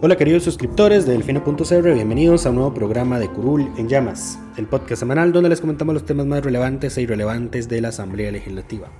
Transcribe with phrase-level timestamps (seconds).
[0.00, 4.66] Hola queridos suscriptores de Delfino.cr, bienvenidos a un nuevo programa de Curul en Llamas, el
[4.66, 8.92] podcast semanal donde les comentamos los temas más relevantes e irrelevantes de la Asamblea Legislativa.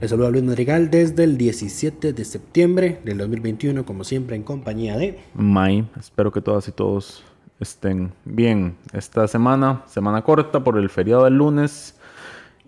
[0.00, 4.96] Les saluda Luis Madrigal desde el 17 de septiembre del 2021, como siempre en compañía
[4.96, 5.20] de...
[5.34, 7.22] May, espero que todas y todos
[7.60, 11.94] estén bien esta semana, semana corta por el feriado del lunes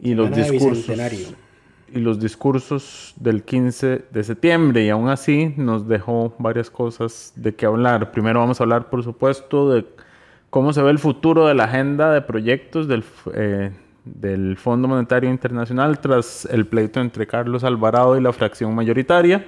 [0.01, 0.87] y los discursos.
[1.95, 7.55] Y los discursos del 15 de septiembre y aún así nos dejó varias cosas de
[7.55, 8.13] qué hablar.
[8.13, 9.87] Primero vamos a hablar, por supuesto, de
[10.51, 13.05] cómo se ve el futuro de la agenda de proyectos del,
[13.35, 13.71] eh,
[14.05, 19.47] del Fondo Monetario Internacional tras el pleito entre Carlos Alvarado y la fracción mayoritaria.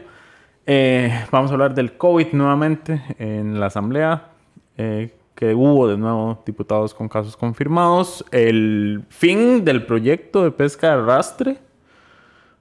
[0.66, 4.30] Eh, vamos a hablar del COVID nuevamente en la Asamblea,
[4.78, 8.24] eh, que hubo de nuevo diputados con casos confirmados.
[8.30, 11.58] El fin del proyecto de pesca de arrastre,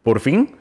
[0.03, 0.55] por fin.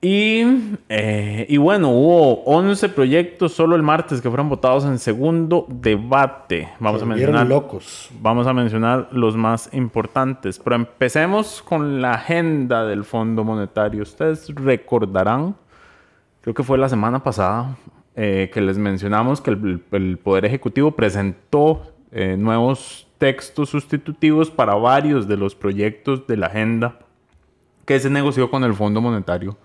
[0.00, 0.44] Y,
[0.88, 6.68] eh, y bueno, hubo 11 proyectos solo el martes que fueron votados en segundo debate.
[6.78, 8.08] Vamos Se a mencionar locos.
[8.20, 14.02] Vamos a mencionar los más importantes, pero empecemos con la agenda del Fondo Monetario.
[14.02, 15.56] Ustedes recordarán,
[16.42, 17.76] creo que fue la semana pasada,
[18.14, 21.82] eh, que les mencionamos que el, el Poder Ejecutivo presentó
[22.12, 27.00] eh, nuevos textos sustitutivos para varios de los proyectos de la agenda
[27.88, 29.56] que se negoció con el Fondo Monetario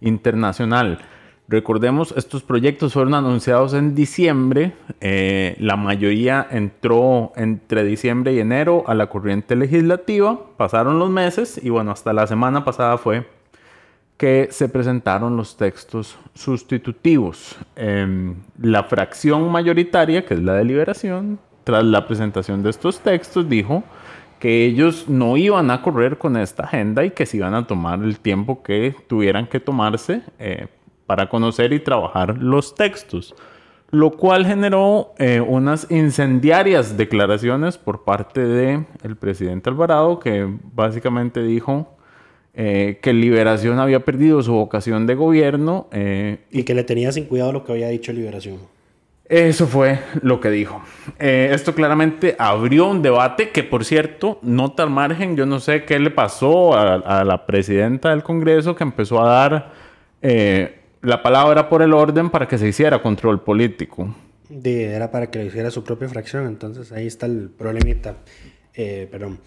[0.00, 1.00] Internacional.
[1.48, 4.74] Recordemos, estos proyectos fueron anunciados en diciembre.
[5.00, 10.38] eh, la mayoría entró entre diciembre y enero a la corriente legislativa.
[10.56, 13.26] Pasaron los meses y bueno, hasta la semana pasada fue
[14.16, 17.56] que se presentaron los textos sustitutivos.
[17.74, 23.82] Em, la fracción mayoritaria, que es la deliberación, tras la presentación de estos textos, dijo
[24.44, 28.02] que ellos no iban a correr con esta agenda y que se iban a tomar
[28.02, 30.66] el tiempo que tuvieran que tomarse eh,
[31.06, 33.34] para conocer y trabajar los textos,
[33.90, 41.42] lo cual generó eh, unas incendiarias declaraciones por parte del el presidente Alvarado, que básicamente
[41.42, 41.96] dijo
[42.52, 47.24] eh, que Liberación había perdido su vocación de gobierno eh, Y que le tenía sin
[47.24, 48.58] cuidado lo que había dicho Liberación.
[49.26, 50.82] Eso fue lo que dijo.
[51.18, 55.84] Eh, esto claramente abrió un debate que, por cierto, nota al margen, yo no sé
[55.84, 59.72] qué le pasó a, la presidenta del Congreso que empezó a dar
[60.20, 64.14] eh, la palabra por el orden para que se hiciera control político.
[64.62, 68.16] Era para que lo hiciera su propia fracción, entonces ahí está el problemita.
[68.74, 69.40] Eh, perdón.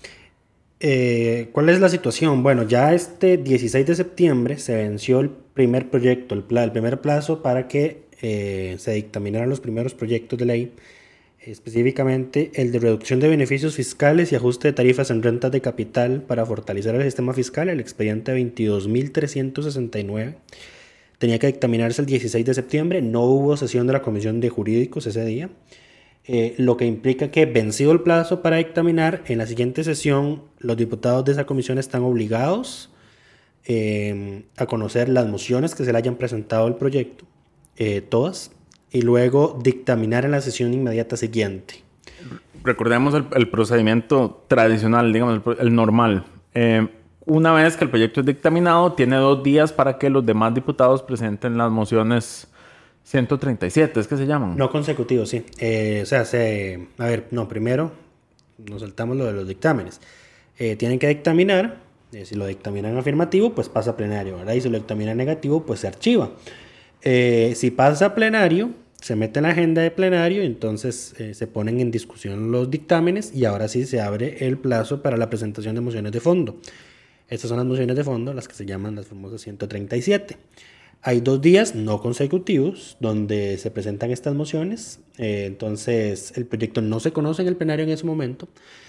[1.52, 2.42] ¿Cuál es la situación?
[2.42, 7.68] Bueno, ya este 16 de septiembre se venció el primer proyecto, el primer plazo para
[7.68, 10.72] que eh, se dictaminaran los primeros proyectos de ley,
[11.40, 16.24] específicamente el de reducción de beneficios fiscales y ajuste de tarifas en rentas de capital
[16.24, 20.36] para fortalecer el sistema fiscal, el expediente 22.369
[21.18, 25.08] tenía que dictaminarse el 16 de septiembre, no hubo sesión de la Comisión de Jurídicos
[25.08, 25.50] ese día,
[26.26, 30.78] eh, lo que implica que vencido el plazo para dictaminar, en la siguiente sesión los
[30.78, 32.92] diputados de esa comisión están obligados
[33.66, 37.26] eh, a conocer las mociones que se le hayan presentado al proyecto,
[37.78, 38.52] eh, todas,
[38.92, 41.84] y luego dictaminar en la sesión inmediata siguiente.
[42.64, 46.26] Recordemos el, el procedimiento tradicional, digamos, el, el normal.
[46.54, 46.88] Eh,
[47.26, 51.04] una vez que el proyecto es dictaminado, tiene dos días para que los demás diputados
[51.04, 52.48] presenten las mociones
[53.04, 54.58] 137, es que se llaman.
[54.58, 55.46] No consecutivo, sí.
[55.60, 57.92] Eh, o sea, se, a ver, no, primero
[58.58, 60.02] nos saltamos lo de los dictámenes.
[60.58, 61.78] Eh, tienen que dictaminar,
[62.12, 64.54] eh, si lo dictaminan afirmativo, pues pasa a plenario, ¿verdad?
[64.54, 66.32] Y si lo dictaminan negativo, pues se archiva.
[67.02, 68.72] Eh, si pasa a plenario,
[69.02, 73.34] se mete en la agenda de plenario, entonces eh, se ponen en discusión los dictámenes
[73.34, 76.60] y ahora sí se abre el plazo para la presentación de mociones de fondo.
[77.30, 80.38] Estas son las mociones de fondo, las que se llaman las famosas 137.
[81.02, 85.00] Hay dos días no consecutivos donde se presentan estas mociones.
[85.18, 88.48] Eh, entonces, el proyecto no se conoce en el plenario en ese momento,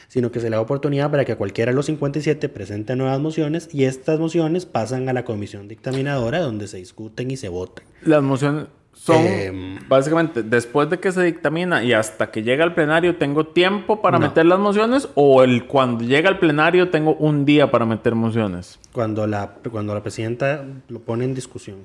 [0.08, 3.68] sino que se le da oportunidad para que cualquiera de los 57 presente nuevas mociones
[3.72, 7.84] y estas mociones pasan a la comisión dictaminadora donde se discuten y se votan.
[8.02, 8.66] Las mociones
[8.98, 9.78] son Em.
[9.88, 14.18] básicamente después de que se dictamina y hasta que llega al plenario tengo tiempo para
[14.18, 18.80] meter las mociones o el cuando llega al plenario tengo un día para meter mociones.
[18.92, 21.76] Cuando la, cuando la presidenta lo pone en discusión,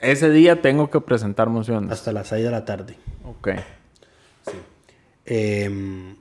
[0.00, 1.90] Ese día tengo que presentar mociones.
[1.90, 2.96] hasta las 6 de la tarde.
[3.24, 3.48] Ok.
[5.24, 6.14] Eh,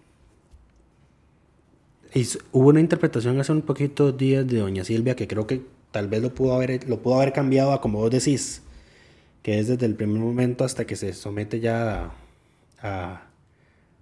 [2.13, 5.61] y s- hubo una interpretación hace un poquito días de doña Silvia que creo que
[5.91, 8.61] tal vez lo pudo haber, lo pudo haber cambiado a como vos decís,
[9.43, 12.11] que es desde el primer momento hasta que se somete ya a,
[12.81, 13.21] a-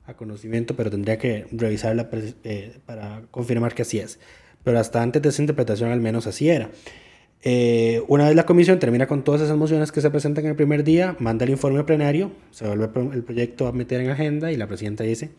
[0.05, 2.09] a conocimiento, pero tendría que revisarla
[2.43, 4.19] eh, para confirmar que así es.
[4.63, 6.69] Pero hasta antes de esa interpretación al menos así era.
[7.45, 10.55] Eh, una vez la comisión termina con todas esas mociones que se presentan en el
[10.55, 14.55] primer día, manda el informe plenario, se vuelve el proyecto a meter en agenda y
[14.55, 15.29] la presidenta dice,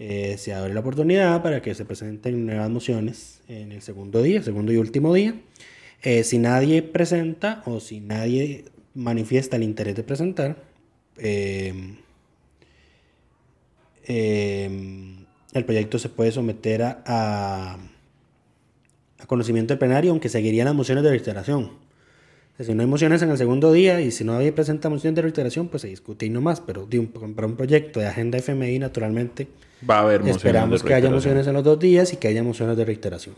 [0.00, 4.42] eh, se abre la oportunidad para que se presenten nuevas mociones en el segundo día,
[4.42, 5.34] segundo y último día.
[6.02, 8.64] Eh, si nadie presenta o si nadie
[8.94, 10.56] manifiesta el interés de presentar,
[11.18, 11.72] eh,
[14.06, 15.14] eh,
[15.52, 17.78] el proyecto se puede someter a, a-
[19.18, 21.70] a conocimiento del plenario, aunque seguirían las mociones de reiteración.
[22.60, 25.22] Si no hay mociones en el segundo día y si no nadie presenta mociones de
[25.22, 26.60] reiteración, pues se discute y no más.
[26.60, 29.46] Pero de un, para un proyecto de agenda FMI, naturalmente,
[29.88, 30.36] Va a haber mociones.
[30.38, 33.36] esperamos de que haya mociones en los dos días y que haya mociones de reiteración.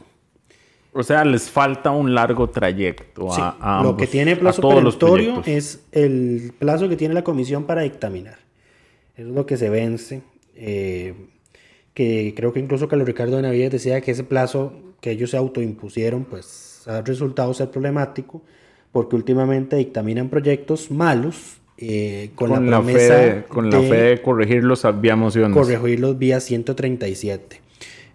[0.92, 4.62] O sea, les falta un largo trayecto a, Sí, a lo ambos- que tiene plazo
[4.66, 8.38] perentorio es el plazo que tiene la comisión para dictaminar.
[9.16, 10.22] Eso es lo que se vence.
[10.56, 11.14] eh,
[11.94, 15.36] que creo que incluso Carlos Ricardo de Navidad decía que ese plazo que ellos se
[15.36, 18.42] autoimpusieron, pues ha resultado ser problemático,
[18.92, 23.78] porque últimamente dictaminan proyectos malos eh, con, con, la la, promesa fe, de- con la
[23.80, 25.56] de fe de corregirlos vía mociones.
[25.56, 27.59] corregirlos vía 137.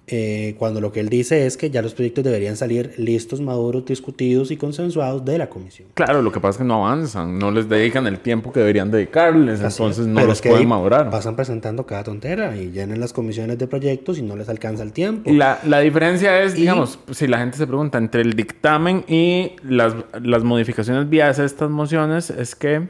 [0.08, 3.86] Eh, cuando lo que él dice es que ya los proyectos deberían salir listos, maduros,
[3.86, 5.88] discutidos y consensuados de la comisión.
[5.96, 8.92] Claro, lo que pasa es que no avanzan, no les dedican el tiempo que deberían
[8.92, 10.08] dedicarles, Así entonces es.
[10.08, 11.10] no Pero los es que pueden madurar.
[11.10, 14.92] Pasan presentando cada tontera y llenan las comisiones de proyectos y no les alcanza el
[14.94, 15.32] tiempo.
[15.34, 19.54] La, la diferencia es, Y- digamos, si la gente se pregunta entre el dictamen y
[19.64, 22.88] las, las modificaciones vía estas mociones, es que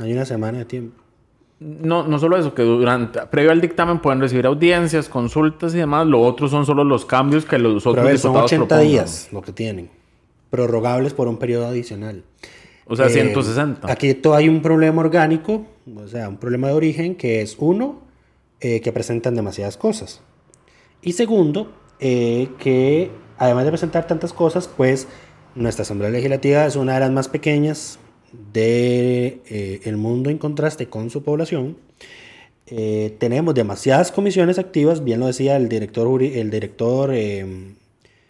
[0.00, 1.02] Hay una semana de tiempo.
[1.58, 6.06] No, no solo eso, que durante, previo al dictamen pueden recibir audiencias, consultas y demás,
[6.06, 8.66] lo otro son solo los cambios que los Pero otros a ver, son diputados 80
[8.66, 8.88] propongan.
[8.88, 9.90] días lo que tienen.
[10.50, 12.24] Prorrogables por un periodo adicional.
[12.86, 13.90] O sea, Eh, 160.
[13.90, 15.66] Aquí todo hay un problema orgánico,
[15.96, 18.00] o sea, un problema de origen, que es uno,
[18.60, 20.20] eh, que presentan demasiadas cosas.
[21.02, 25.08] Y segundo, eh, que además de presentar tantas cosas, pues
[25.54, 27.98] nuestra Asamblea Legislativa es una de las más pequeñas
[28.32, 31.76] de, eh, mundo en contraste con su población.
[32.66, 37.74] Eh, tenemos demasiadas comisiones activas, bien lo decía el director, el director eh,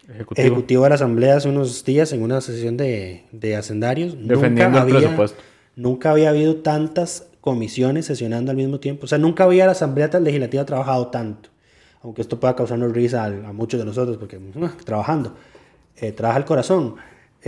[0.09, 0.47] Ejecutivo.
[0.47, 4.15] ejecutivo de la Asamblea hace unos días en una sesión de, de hacendarios.
[4.19, 5.41] Defendiendo el presupuesto.
[5.75, 9.05] Nunca había habido tantas comisiones sesionando al mismo tiempo.
[9.05, 11.49] O sea, nunca había la Asamblea Legislativa trabajado tanto.
[12.01, 15.35] Aunque esto pueda causarnos risa a, a muchos de nosotros, porque uh, trabajando,
[15.97, 16.95] eh, trabaja el corazón.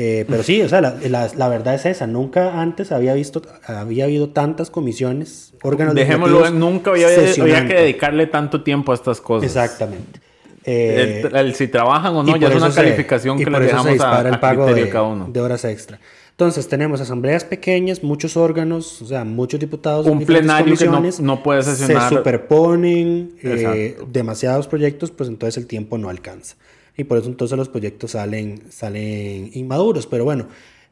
[0.02, 2.08] Eh, pero sí, o sea, la, la- la verdad es esa.
[2.08, 7.08] Nunca antes había visto, había habido tantas comisiones, órganos Dejémoslo en, legislativos nunca había,
[7.44, 9.48] había que dedicarle tanto tiempo a estas cosas.
[9.50, 10.22] Exactamente.
[10.64, 14.00] Eh, El- el si trabajan o no, ya es una se- calificación que le dejamos
[14.00, 15.28] a, el pago de, cada uno.
[15.32, 16.00] de horas extra.
[16.32, 20.06] Entonces tenemos asambleas pequeñas, muchos órganos, o sea, muchos diputados.
[20.06, 22.08] Un plenario que no- no puede sesionar.
[22.10, 26.56] Se superponen eh, demasiados proyectos, pues entonces el tiempo no alcanza.
[27.00, 30.06] Y por eso entonces los proyectos salen, salen inmaduros.
[30.06, 30.48] Pero bueno,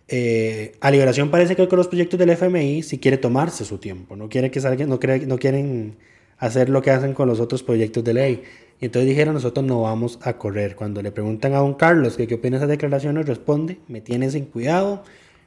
[0.07, 4.15] eh, a Liberación parece que con los proyectos del FMI sí quiere tomarse su tiempo.
[4.15, 5.95] No, quiere que salgan, no, quiere- no quieren
[6.37, 8.43] hacer lo que hacen con los otros proyectos de ley.
[8.79, 10.75] Y entonces dijeron, nosotros no vamos a correr.
[10.75, 14.31] Cuando le preguntan a don Carlos que qué opina de esas declaraciones, responde, me tienen
[14.31, 15.03] sin cuidado.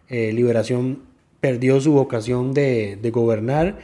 [0.09, 1.05] Eh, Liberación
[1.41, 3.79] perdió su vocación de, de gobernar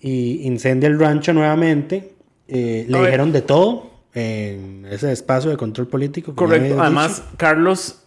[0.00, 2.10] y incendia el rancho nuevamente.
[2.48, 6.34] Eh, le dijeron de todo en ese espacio de control político.
[6.34, 6.80] Correcto.
[6.80, 7.36] Además, dicho.
[7.36, 8.02] Carlos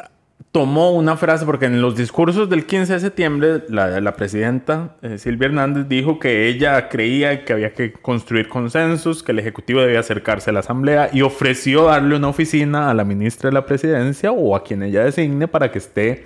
[0.52, 5.20] tomó una frase, porque en los discursos del 15 de septiembre, la, la presidenta eh,
[5.20, 10.00] Silvia Hernández dijo que ella creía que había que construir consensos, que el Ejecutivo debía
[10.00, 14.32] acercarse a la Asamblea y ofreció darle una oficina a la ministra de la Presidencia
[14.32, 16.26] o a quien ella designe para que esté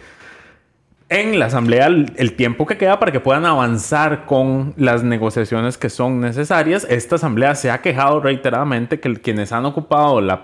[1.10, 5.90] en la Asamblea el, tiempo que queda para que puedan avanzar con las negociaciones que
[5.90, 6.88] son necesarias.
[6.90, 10.44] Esta Asamblea se ha quejado reiteradamente que quienes han ocupado la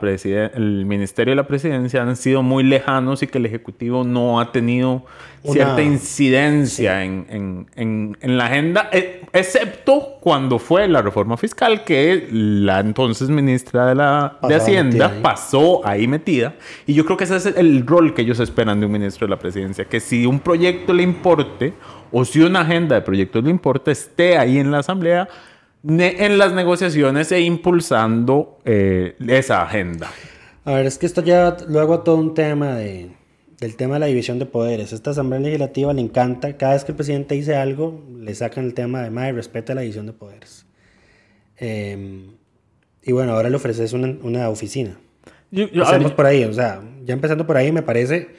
[0.56, 4.52] el Ministerio de la Presidencia han sido muy lejanos y que el Ejecutivo no ha
[4.52, 5.06] tenido
[5.44, 11.38] Una- cierta incidencia en, en- en- en la agenda, eh, excepto cuando fue la reforma
[11.38, 15.20] fiscal que la entonces ministra de, la, de Hacienda ahí.
[15.22, 16.56] pasó ahí metida.
[16.86, 19.32] Y yo creo que ese es el rol que ellos esperan de un ministro de
[19.32, 21.74] la presidencia, que si un proyecto le importe
[22.12, 25.28] o si una agenda de proyectos le importa, esté ahí en la asamblea,
[25.88, 30.10] en las negociaciones e impulsando eh, esa agenda.
[30.66, 33.12] A ver, es que esto lleva luego a todo un tema de,
[33.60, 34.94] del tema de la división de poderes.
[34.94, 38.74] Esta Asamblea Legislativa le encanta, cada vez que el presidente dice algo, le sacan el
[38.74, 40.66] tema de, madre, respeta la división de poderes.
[41.58, 42.28] Eh,
[43.04, 44.98] y bueno, ahora le ofreces una, una oficina.
[45.52, 48.30] Yo, yo- Empecemos por ahí, o sea, ya empezando por ahí me parece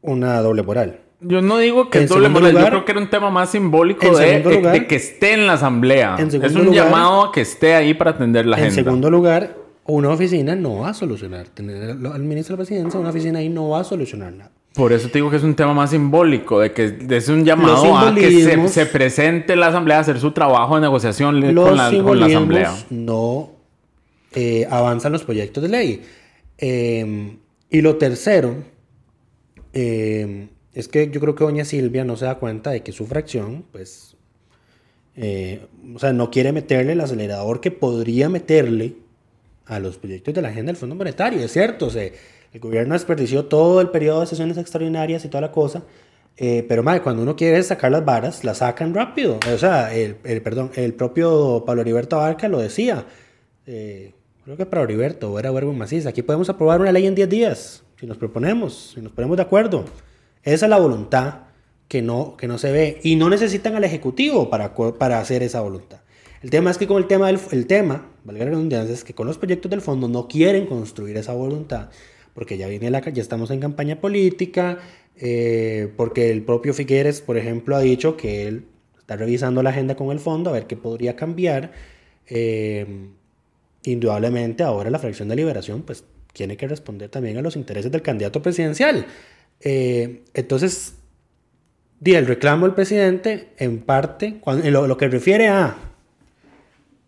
[0.00, 1.00] una doble moral.
[1.20, 3.30] yo no digo que En es doble moral, yo lugar- creo que era un tema
[3.30, 6.16] más simbólico En de, lugar- de que esté en la asamblea.
[6.18, 8.84] En Es un lugar- llamado a que esté ahí para atender la En agenda.
[8.84, 11.48] segundo lugar, una oficina no va a solucionar.
[11.48, 14.50] Tener al ministro de la presidencia, una oficina ahí no va a solucionar nada.
[14.74, 17.96] Por eso te digo que es un tema más simbólico, de que es un llamado
[17.96, 21.76] a que se, se presente la asamblea a hacer su trabajo de negociación los con
[21.76, 22.74] la, con la asamblea.
[22.90, 23.50] no
[24.34, 26.02] eh, avanzan los proyectos de ley.
[26.58, 27.36] Eh,
[27.70, 28.56] y lo tercero
[29.72, 33.06] eh, es que yo creo que doña Silvia no se da cuenta de que su
[33.06, 34.16] fracción, pues,
[35.16, 38.94] eh, o sea, no quiere meterle el acelerador que podría meterle
[39.66, 41.40] a los proyectos de la agenda del Fondo Monetario.
[41.40, 42.04] Es cierto, o sea,
[42.52, 45.82] el gobierno desperdició todo el periodo de sesiones extraordinarias y toda la cosa.
[46.36, 49.38] eh, pero, madre, cuando uno quiere sacar las varas, las sacan rápido.
[49.54, 53.06] O sea, el, el- perdón, el propio Pablo Heriberto Abarca lo decía.
[53.66, 54.12] eh,
[54.44, 56.06] creo que para Heriberto, o era Werwin Macís.
[56.06, 59.42] Aquí podemos aprobar una ley en 10 días, si nos proponemos, si nos ponemos de
[59.44, 59.84] acuerdo.
[60.42, 61.34] Esa es la voluntad
[61.88, 62.98] que no, que no se ve.
[63.02, 66.00] Y no necesitan al Ejecutivo para, para hacer esa voluntad.
[66.42, 69.14] El tema es que con el tema, del, el tema, valga la redundancia, es que
[69.14, 71.90] con los proyectos del fondo no quieren construir esa voluntad,
[72.34, 74.78] porque ya viene la, ya estamos en campaña política,
[75.16, 78.64] eh, porque el propio Figueres, por ejemplo, ha dicho que él
[78.98, 81.72] está revisando la agenda con el fondo a ver qué podría cambiar.
[82.26, 82.86] Eh,
[83.84, 88.02] indudablemente ahora la fracción de liberación pues tiene que responder también a los intereses del
[88.02, 89.06] candidato presidencial.
[89.60, 90.94] Eh, entonces,
[92.04, 95.93] el reclamo del presidente, en parte, cuando, en lo, lo que refiere a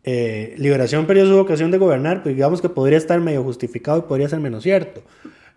[0.08, 4.02] eh, liberación perdió su vocación de gobernar, pues digamos que podría estar medio justificado y
[4.02, 5.02] podría ser menos cierto.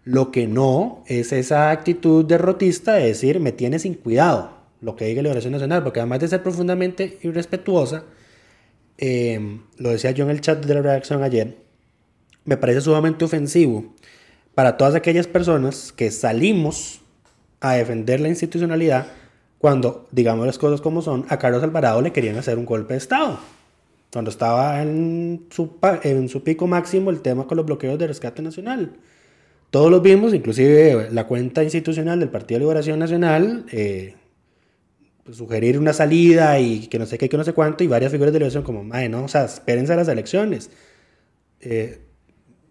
[0.05, 5.05] Lo que no es esa actitud derrotista de decir, me tiene sin cuidado lo que
[5.05, 8.05] diga Liberación Nacional, porque además de ser profundamente irrespetuosa,
[8.97, 11.55] eh, lo decía yo en el chat de la redacción ayer,
[12.43, 13.93] me parece sumamente ofensivo
[14.55, 17.01] para todas aquellas personas que salimos
[17.59, 19.07] a defender la institucionalidad
[19.59, 22.97] cuando, digamos las cosas como son, a Carlos Alvarado le querían hacer un golpe de
[22.97, 23.37] Estado.
[24.11, 28.41] Cuando estaba en su, en su pico máximo el tema con los bloqueos de rescate
[28.41, 28.93] nacional.
[29.69, 34.15] Todos los vimos, inclusive la cuenta institucional del Partido de Liberación Nacional, eh,
[35.23, 38.11] pues, sugerir una salida y que no sé qué, que no sé cuánto, y varias
[38.11, 40.71] figuras de liberación como, madre, no, o sea, espérense a las elecciones.
[41.61, 41.99] Eh,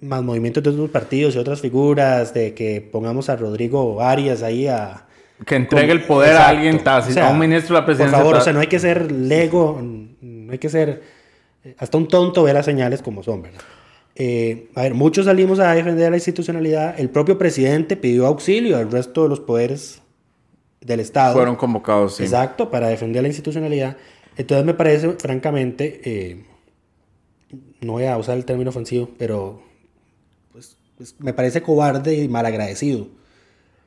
[0.00, 4.66] más movimientos de otros partidos y otras figuras, de que pongamos a Rodrigo Arias ahí
[4.66, 5.06] a...
[5.46, 7.86] Que entregue con- el poder a alguien tácito, O sea, a un ministro de la
[7.86, 8.16] presidencia.
[8.18, 11.17] Por favor, o sea, no hay que ser lego, no hay que ser...
[11.76, 13.60] Hasta un tonto ver las señales como son, ¿verdad?
[14.20, 16.98] Eh, a ver, muchos salimos a defender la institucionalidad.
[16.98, 20.02] El propio presidente pidió auxilio al resto de los poderes
[20.80, 21.34] del Estado.
[21.34, 22.24] fueron convocados, sí.
[22.24, 23.96] Exacto, para defender la institucionalidad.
[24.36, 26.44] Entonces me parece, francamente, eh,
[27.80, 29.62] no voy a usar el término ofensivo, pero
[30.52, 33.06] pues, pues, me parece cobarde y malagradecido.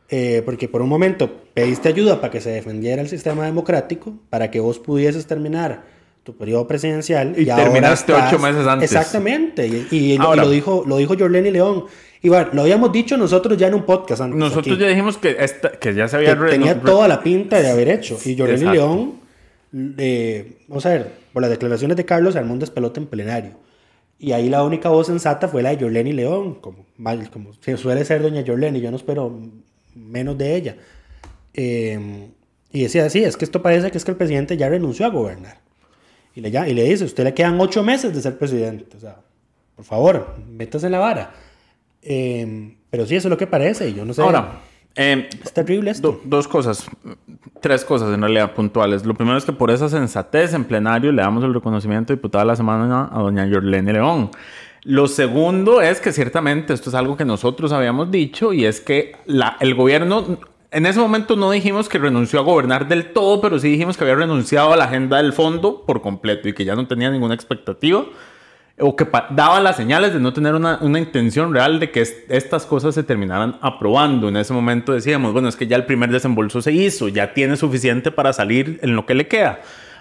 [0.09, 4.51] Eh, porque por un momento pediste ayuda para que se defendiera el sistema democrático, para
[4.51, 5.83] que vos pudieses terminar
[6.23, 7.33] tu periodo presidencial.
[7.37, 8.91] Y terminaste ocho meses antes.
[8.91, 9.67] Exactamente.
[9.67, 11.85] Y, y- lo- y Ahora- lo dijo, lo dijo Jorleni León.
[12.23, 14.37] Y bueno, lo habíamos dicho nosotros ya en un podcast antes.
[14.37, 16.35] Nosotros aquí ya dijimos que, esta, que ya se que había...
[16.35, 18.17] re- tenía no- toda la pinta de haber hecho.
[18.23, 18.65] Y Jorleni.
[18.71, 19.13] León,
[19.97, 23.51] eh, vamos a ver, por las declaraciones de Carlos, armó un despelote en plenario.
[24.19, 28.05] Y ahí la única voz sensata fue la de Jorleni León, como, mal, como suele
[28.05, 29.35] ser doña Jorleni, yo no espero
[29.95, 30.75] menos de ella.
[31.55, 32.27] Eh,
[32.71, 35.09] y decía, sí, es que esto parece que es que el presidente ya renunció a
[35.09, 35.60] gobernar.
[36.35, 38.85] Y le, y le dice, usted le quedan ocho meses de ser presidente.
[38.95, 39.17] O sea,
[39.75, 41.31] por favor, métase en la vara.
[42.01, 43.89] Eh, pero sí, eso es lo que parece.
[43.89, 44.21] Y yo no sé.
[44.21, 44.59] Ahora,
[44.95, 46.11] eh, es terrible esto.
[46.13, 46.85] do- dos cosas,
[47.61, 49.05] tres cosas en realidad puntuales.
[49.05, 52.43] Lo primero es que por esa sensatez en plenario le damos el reconocimiento de diputada
[52.43, 54.31] de la semana a doña Yorlene León.
[54.83, 59.15] Lo segundo es que ciertamente esto es algo que nosotros habíamos dicho y es que
[59.27, 60.39] la, el gobierno
[60.71, 64.05] en ese momento no dijimos que renunció a gobernar del todo, pero sí dijimos que
[64.05, 67.35] había renunciado a la agenda del fondo por completo y que ya no tenía ninguna
[67.35, 68.05] expectativa
[68.79, 72.65] o que daba las señales de no tener una, una intención real de que estas
[72.65, 74.29] cosas se terminaran aprobando.
[74.29, 77.57] En ese momento decíamos, bueno, es que ya el primer desembolso se hizo, ya tiene
[77.57, 79.59] suficiente para salir en lo que le queda.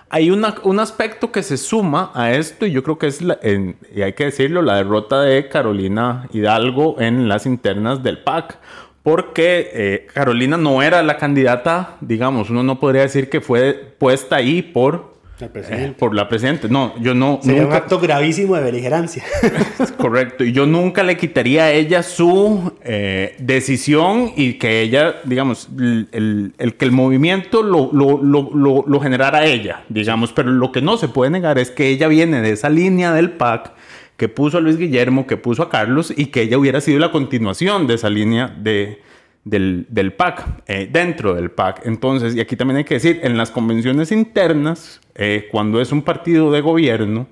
[0.08, 4.02] Hay una, un aspecto que se suma a esto y yo creo que es, y
[4.02, 8.58] hay que decirlo, la derrota de Carolina Hidalgo en las internas del PAC
[9.02, 14.36] porque eh, Carolina no era la candidata, digamos, uno no podría decir que fue puesta
[14.36, 15.10] ahí por
[15.42, 16.68] eh, por la presidenta.
[16.68, 17.40] No, yo no.
[17.42, 19.24] Sería un acto gravísimo de beligerancia.
[19.96, 20.44] Correcto.
[20.44, 26.52] Y yo nunca le quitaría a ella su eh, decisión y que ella, digamos, el,
[26.76, 30.32] que el movimiento lo, lo, lo, lo, generara ella, digamos.
[30.32, 33.30] Pero lo que no se puede negar es que ella viene de esa línea del
[33.30, 33.72] PAC
[34.20, 37.10] que puso a Luis Guillermo, que puso a Carlos y que ella hubiera sido la
[37.10, 39.00] continuación de esa línea de,
[39.44, 41.86] del, del PAC, eh, dentro del PAC.
[41.86, 46.02] Entonces, y aquí también hay que decir, en las convenciones internas, eh, cuando es un
[46.02, 47.28] partido de gobierno,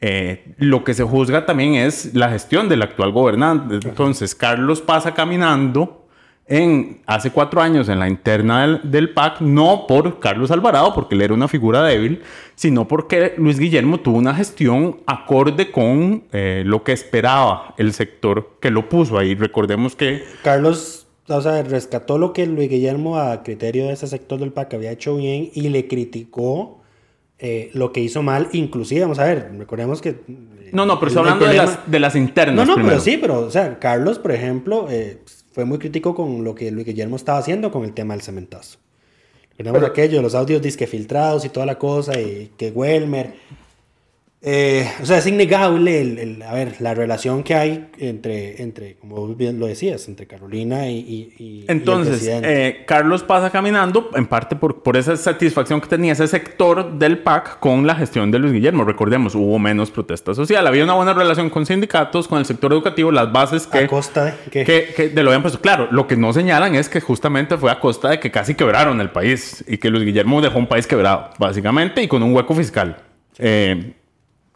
[0.00, 3.76] eh, lo que se juzga también es la gestión del actual gobernante.
[3.76, 5.97] Entonces, Carlos pasa caminando
[6.48, 11.22] en, hace cuatro años en la interna del, PAC, no por Carlos Alvarado, porque él
[11.22, 12.22] era una figura débil,
[12.54, 18.56] sino porque Luis Guillermo tuvo una gestión acorde con eh, lo que esperaba el sector
[18.60, 19.34] que lo puso ahí.
[19.34, 20.24] Recordemos que...
[20.42, 24.74] Carlos o sea, rescató lo que Luis Guillermo a criterio de ese sector del PAC
[24.74, 26.80] había hecho bien y le criticó
[27.38, 30.08] eh, lo que hizo mal, inclusive, vamos a ver, recordemos que...
[30.08, 32.66] Eh, no, no, pero estoy hablando de, las, de las internas.
[32.66, 34.88] No, no, pero sí, pero, o sea, Carlos, por ejemplo,
[35.58, 38.78] fue muy crítico con lo que Luis Guillermo estaba haciendo con el tema del cementazo.
[39.56, 43.34] Tenemos aquello, los audios disque filtrados y toda la cosa, y que Welmer
[44.40, 49.26] eh, o sea, es innegable el, a ver, la relación que hay entre, entre, como
[49.34, 54.84] bien lo decías, entre Carolina y, y, Entonces, eh, Carlos pasa caminando, en parte por,
[54.84, 58.84] por esa satisfacción que tenía ese sector del PAC con la gestión de Luis Guillermo.
[58.84, 63.10] Recordemos, hubo menos protesta social, había una buena relación con sindicatos, con el sector educativo,
[63.10, 63.78] las bases que...
[63.78, 64.64] ¿A costa de?
[64.64, 65.60] Que, de lo habían puesto.
[65.60, 69.00] Claro, lo que no señalan es que justamente fue a costa de que casi quebraron
[69.00, 72.54] el país y que Luis Guillermo dejó un país quebrado, básicamente, y con un hueco
[72.54, 72.98] fiscal.
[73.40, 73.94] Eh,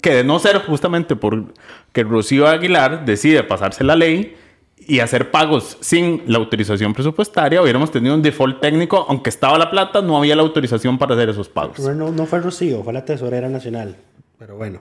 [0.02, 1.44] que de no ser justamente por
[1.92, 4.36] que Rocío Aguilar decide pasarse la ley
[4.76, 9.70] y hacer pagos sin la autorización presupuestaria, hubiéramos tenido un default técnico, aunque estaba la
[9.70, 11.78] plata, no había la autorización para hacer esos pagos.
[11.78, 13.96] No, no fue Rocío, fue la tesorera nacional,
[14.38, 14.80] pero bueno.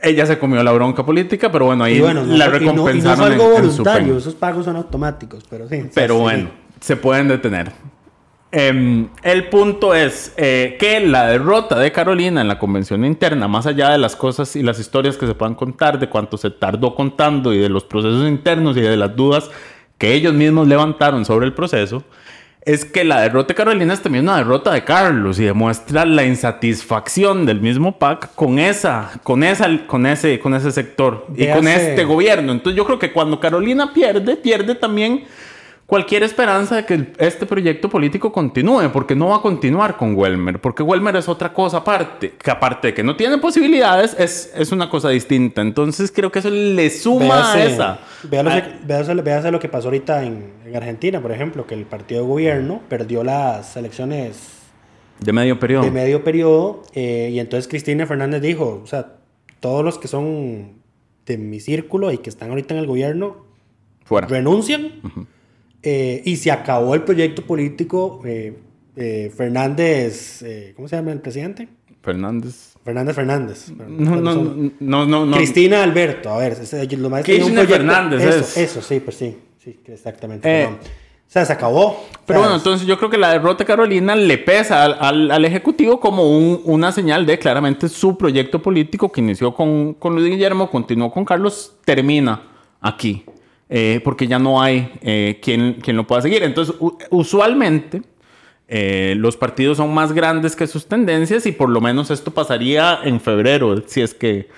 [0.00, 3.02] Ella se comió la bronca política, pero bueno, ahí la recompensaron.
[3.02, 5.90] no, fue algo voluntario, esos pagos son automáticos, pero sí.
[5.92, 7.72] Pero bueno, se pueden detener.
[8.58, 13.66] Em, el punto es eh, que la derrota de Carolina en la convención interna, más
[13.66, 16.94] allá de las cosas y las historias que se puedan contar, de cuánto se tardó
[16.94, 19.50] contando y de los procesos internos y de las dudas
[19.98, 22.02] que ellos mismos levantaron sobre el proceso,
[22.62, 26.24] es que la derrota de Carolina es también una derrota de Carlos y demuestra la
[26.24, 31.68] insatisfacción del mismo PAC con esa, con esa, con ese, con ese sector y con
[31.68, 32.52] este gobierno.
[32.52, 35.26] Entonces yo creo que cuando Carolina pierde, pierde también
[35.86, 40.60] cualquier esperanza de que este proyecto político continúe, porque no va a continuar con Welmer,
[40.60, 44.72] porque Welmer es otra cosa aparte, que aparte de que no tiene posibilidades, es, es
[44.72, 45.62] una cosa distinta.
[45.62, 48.00] Entonces creo que eso le suma a esa.
[48.24, 53.22] Véase, lo que pasó ahorita en, Argentina, por ejemplo, que el partido de gobierno perdió
[53.22, 54.54] las elecciones
[55.20, 55.84] de medio periodo.
[55.84, 59.14] De medio periodo, eh, y entonces Cristina Fernández dijo, o sea,
[59.60, 60.82] todos los que son
[61.24, 63.46] de mi círculo y que están ahorita en el gobierno,
[64.04, 64.26] Fuera.
[64.26, 65.00] renuncian.
[65.88, 68.20] Eh, y se acabó el proyecto político.
[68.24, 68.58] Eh,
[68.96, 70.44] eh, Fernández,
[70.74, 71.68] ¿cómo se llama el presidente?
[72.02, 72.74] Fernández.
[72.84, 73.70] Fernández Fernández.
[73.70, 76.58] No, no, no, no, Cristina Alberto, a ver,
[76.98, 78.56] lo más que Fernández eso, es.
[78.56, 80.66] Eso, sí, pues sí, sí, exactamente.
[80.66, 80.78] o
[81.28, 82.04] sea, se acabó.
[82.26, 86.00] Pero bueno, entonces yo creo que la derrota de Carolina le pesa al, al, Ejecutivo
[86.00, 90.68] como un, una señal de claramente su proyecto político que inició con, con Luis Guillermo,
[90.68, 92.42] continuó con Carlos, termina
[92.80, 93.24] aquí.
[93.68, 96.42] Eh, porque ya no hay eh, quien, quien, lo pueda seguir.
[96.44, 96.74] Entonces,
[97.10, 98.02] usualmente
[98.68, 103.00] eh, los partidos son más grandes que sus tendencias y por lo menos esto pasaría
[103.02, 104.48] en febrero, si es que,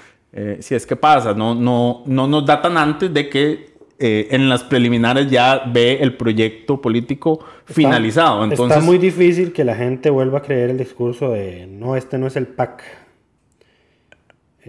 [0.61, 1.33] si es que pasa.
[1.33, 3.69] No, no, no nos datan antes de que
[4.01, 8.45] en las preliminares ya ve el proyecto político finalizado.
[8.45, 12.19] Entonces, está muy difícil que la gente vuelva a creer el discurso de no, este
[12.19, 12.83] no es el PAC.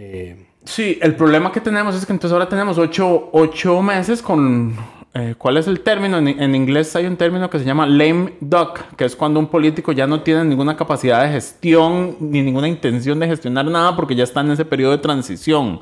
[0.01, 4.75] Eh, Sí, el problema que tenemos es que entonces ahora tenemos ocho, meses con...
[5.15, 6.17] Eh, ¿Cuál es el término?
[6.19, 9.91] En, inglés hay un término que se llama lame duck, que es cuando un político
[9.91, 14.23] ya no tiene ninguna capacidad de gestión ni ninguna intención de gestionar nada porque ya
[14.23, 15.81] está en ese periodo de transición.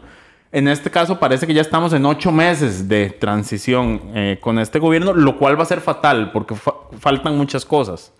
[0.53, 4.79] En este caso parece que ya estamos en ocho meses de transición eh, con este
[4.79, 8.13] gobierno, lo cual va a ser fatal porque fa- faltan muchas cosas.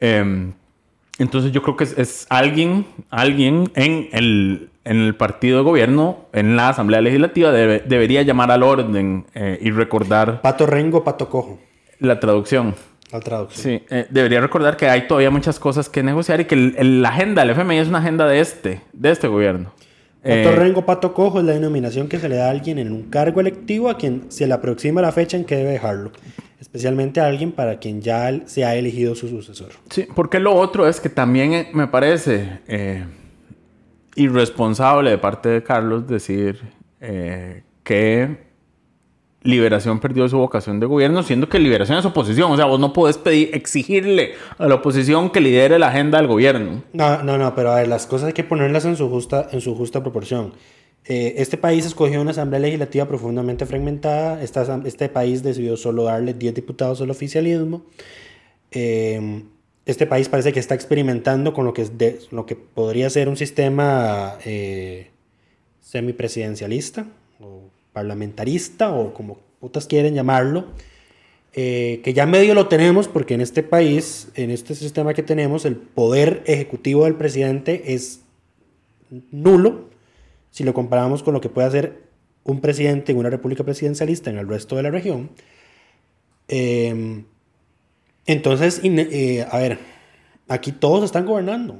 [0.00, 0.54] Em,
[1.18, 6.26] entonces yo creo que es, es alguien, alguien en el, en el partido de gobierno,
[6.32, 11.28] en la Asamblea Legislativa, debe- debería llamar al orden eh, y recordar Pato Rengo, Pato
[11.28, 11.58] Cojo.
[11.98, 12.74] la traducción.
[13.12, 13.62] La traducción.
[13.80, 17.02] Sí, eh, debería recordar que hay todavía muchas cosas que negociar y que el- el-
[17.02, 19.72] la agenda del FMI es una agenda de este, de este gobierno.
[20.22, 22.92] Pato Eh, Rengo, Pato Cojo es la denominación que se le da a alguien en
[22.92, 26.12] un cargo electivo a quien se le aproxima la fecha en que debe dejarlo.
[26.60, 29.70] Especialmente a alguien para quien ya se ha elegido su sucesor.
[29.88, 32.60] Sí, porque lo otro es que también me parece
[34.20, 36.60] irresponsable de parte de Carlos decir
[37.00, 38.50] eh, que
[39.42, 42.52] Liberación perdió su vocación de gobierno, siendo que Liberación es oposición.
[42.52, 46.82] O sea, vos no podés exigirle a la oposición que lidere la agenda del gobierno.
[46.92, 49.62] No, no, no, pero a ver, las cosas hay que ponerlas en su justa, en
[49.62, 50.52] su justa proporción.
[51.06, 54.42] Eh, este país escogió una asamblea legislativa profundamente fragmentada.
[54.42, 57.86] Este país decidió solo darle 10 diputados al oficialismo.
[58.70, 59.42] Eh,
[59.90, 63.28] este país parece que está experimentando con lo que, es de- lo que podría ser
[63.28, 65.10] un sistema eh,
[65.80, 67.06] semipresidencialista
[67.40, 70.66] o parlamentarista o como putas quieren llamarlo.
[71.52, 75.64] eh, que ya medio lo tenemos porque en este país, en este sistema que tenemos,
[75.64, 78.20] el poder ejecutivo del presidente es
[79.32, 79.90] nulo
[80.52, 82.02] si lo comparamos con lo que puede hacer
[82.44, 85.30] un presidente en una república presidencialista en el resto de la región.
[86.48, 87.24] Eh,
[88.26, 89.78] entonces, eh, a ver,
[90.48, 91.76] aquí todos están gobernando.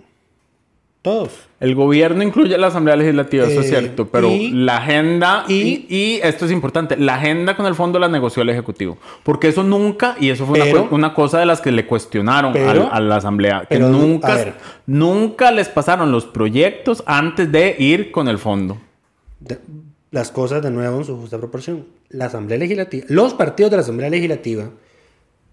[1.02, 1.30] Todos.
[1.60, 6.20] El gobierno incluye la Asamblea Legislativa, eso es Eh, cierto, pero y- la agenda, y,
[6.22, 8.98] esto es importante, la agenda con el fondo la negoció el Ejecutivo.
[9.22, 11.86] Porque eso nunca, y eso fue una Pero- cu- una, cosa de las que le
[11.86, 14.54] cuestionaron Pero- a, la Asamblea, que pero, nunca,
[14.86, 18.76] nunca les pasaron los proyectos antes de ir con el fondo.
[19.40, 19.58] de-
[20.10, 21.86] las cosas de nuevo en su justa proporción.
[22.10, 24.68] La Asamblea Legislativa, los partidos de la Asamblea Legislativa,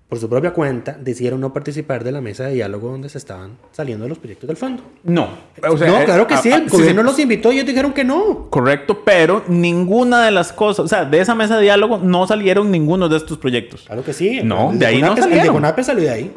[0.10, 3.58] por su propia cuenta, decidieron no participar de la mesa de diálogo donde se estaban
[3.74, 4.82] saliendo los proyectos del fondo.
[5.04, 5.28] No.
[5.70, 7.68] O sea, no, eh, claro que sí, el sí, gobierno sí, los invitó y ellos
[7.68, 8.48] dijeron que no.
[8.50, 12.72] Correcto, pero ninguna de las cosas, o sea, de esa mesa de diálogo no salieron
[12.72, 13.84] ninguno de estos proyectos.
[13.86, 14.40] Claro que sí.
[14.44, 15.54] No, El de ahí no CONAPE- El de salieron.
[15.56, 16.32] CONAPE salió de ahí.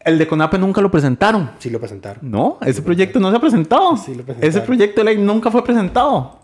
[0.00, 1.50] El de CONAPE nunca lo presentaron.
[1.58, 2.18] Sí lo presentaron.
[2.22, 3.96] No, ese proyecto no se ha presentado.
[3.96, 4.48] Sí, lo presentaron.
[4.48, 6.40] ese proyecto de ley nunca fue presentado.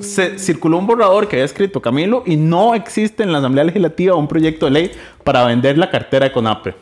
[0.00, 4.14] Se circuló un borrador que había escrito Camilo y no existe en la Asamblea Legislativa
[4.14, 4.92] un proyecto de ley
[5.24, 6.74] para vender la cartera de CONAPE.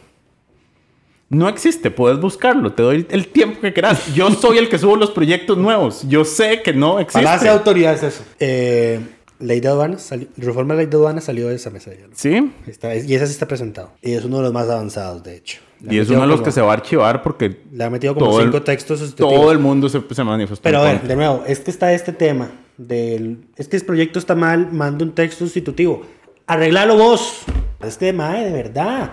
[1.29, 4.12] No existe, puedes buscarlo, te doy el tiempo que quieras.
[4.14, 6.03] Yo soy el que subo los proyectos nuevos.
[6.09, 7.25] Yo sé que no existe.
[7.25, 8.25] Palacio de autoridades eso.
[8.40, 8.99] Eh,
[9.38, 12.14] ley de aduanas, reforma de la ley de aduanas salió de esa mesa diálogo.
[12.16, 13.92] Sí, está, y ese sí está presentado.
[14.03, 15.61] Y es uno de los más avanzados, de hecho.
[15.88, 18.14] Y es uno de los como- que se va a archivar porque Le ha metido
[18.14, 20.62] como todo el- cinco textos todo el mundo se, se manifestó.
[20.62, 23.38] Pero a ver, de nuevo, es que está este tema del...
[23.57, 26.03] Es que el proyecto está mal, manda un texto sustitutivo.
[26.47, 27.43] Arreglalo vos.
[27.83, 29.12] Es que, mae, de verdad.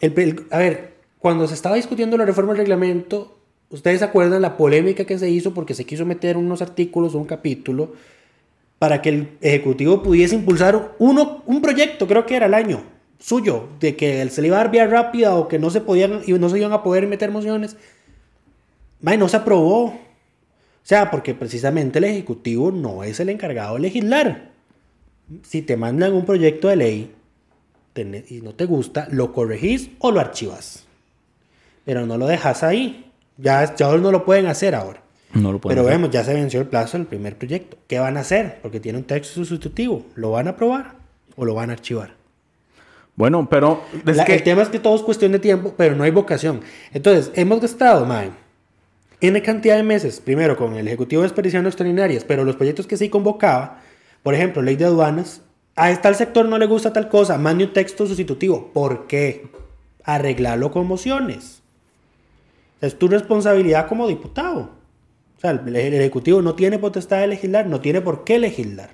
[0.00, 3.36] El- el- a ver, cuando se estaba discutiendo la reforma del reglamento,
[3.70, 7.18] ¿ustedes se acuerdan la polémica que se hizo porque se quiso meter unos artículos o
[7.18, 7.92] un capítulo
[8.78, 12.82] para que el Ejecutivo pudiese impulsar uno, un proyecto, creo que era el año
[13.18, 16.22] suyo, de que se le iba a dar vía rápida o que no se podían
[16.26, 17.76] y no se iban a poder meter mociones?
[19.00, 19.84] No se aprobó.
[19.86, 19.94] O
[20.82, 24.50] sea, porque precisamente el Ejecutivo no es el encargado de legislar.
[25.42, 27.14] Si te mandan un proyecto de ley
[28.28, 30.86] y no te gusta, lo corregís o lo archivas.
[31.84, 33.10] Pero no lo dejas ahí.
[33.36, 35.02] Ya, ya no lo pueden hacer ahora.
[35.34, 35.98] No lo pueden Pero hacer.
[35.98, 37.76] vemos, ya se venció el plazo del primer proyecto.
[37.86, 38.58] ¿Qué van a hacer?
[38.62, 40.06] Porque tiene un texto sustitutivo.
[40.14, 40.94] ¿Lo van a aprobar
[41.36, 42.14] o lo van a archivar?
[43.18, 45.96] Bueno, pero es La- que El tema es que todo es cuestión de tiempo, pero
[45.96, 46.60] no hay vocación.
[46.92, 48.30] Entonces, hemos gastado, mae,
[49.20, 53.08] N cantidad de meses, primero con el Ejecutivo desperdiciando extraordinarias, pero los proyectos que sí
[53.08, 53.80] convocaba,
[54.22, 55.42] por ejemplo, ley de aduanas,
[55.74, 58.70] a tal sector no le gusta tal cosa, mande un texto sustitutivo.
[58.72, 59.48] ¿Por qué?
[60.04, 61.60] Arreglarlo con mociones.
[62.80, 64.70] Es tu responsabilidad como diputado.
[65.36, 68.90] O sea, el, el Ejecutivo no tiene potestad de legislar, no tiene por qué legislar.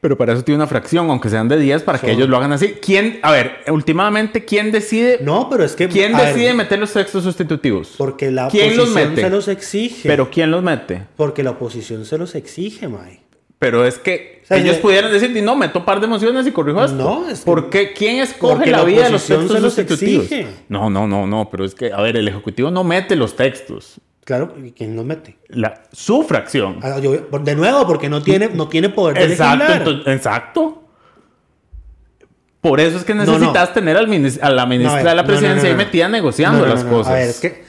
[0.00, 2.52] Pero para eso tiene una fracción, aunque sean de 10, para que ellos lo hagan
[2.52, 2.74] así.
[2.80, 5.88] ¿Quién, a ver, últimamente, quién decide, No, pero es que...
[5.88, 7.94] quién ver, decide meter los textos sustitutivos?
[7.98, 9.22] Porque la ¿Quién los oposición mete?
[9.22, 10.08] se los exige.
[10.08, 11.02] Pero ¿quién los mete?
[11.16, 13.20] Porque la oposición se los exige, Mae.
[13.58, 16.46] Pero es que O sea, ellos pudieran decir, "Y no, meto un par de emociones
[16.46, 16.94] y corrijo esto.
[16.96, 17.92] No, es que- ¿Por qué?
[17.92, 20.26] ¿Quién escoge la, la vida de los textos se los sustitutivos?
[20.26, 20.46] exige.
[20.68, 24.00] No, no, no, no, pero es que, a ver, el Ejecutivo no mete los textos.
[24.28, 25.38] Claro, ¿y quién los mete?
[25.48, 26.80] La, su fracción.
[26.82, 30.82] Ah, yo- de nuevo, porque no tiene, no tiene poder de Exacto, entonces- exacto.
[32.60, 33.24] Por eso es que no.
[33.24, 36.66] necesitas tener al a la ministra No, a ver, de la presidencia ahí metida negociando
[36.66, 37.10] las cosas.
[37.14, 37.64] A ver, es que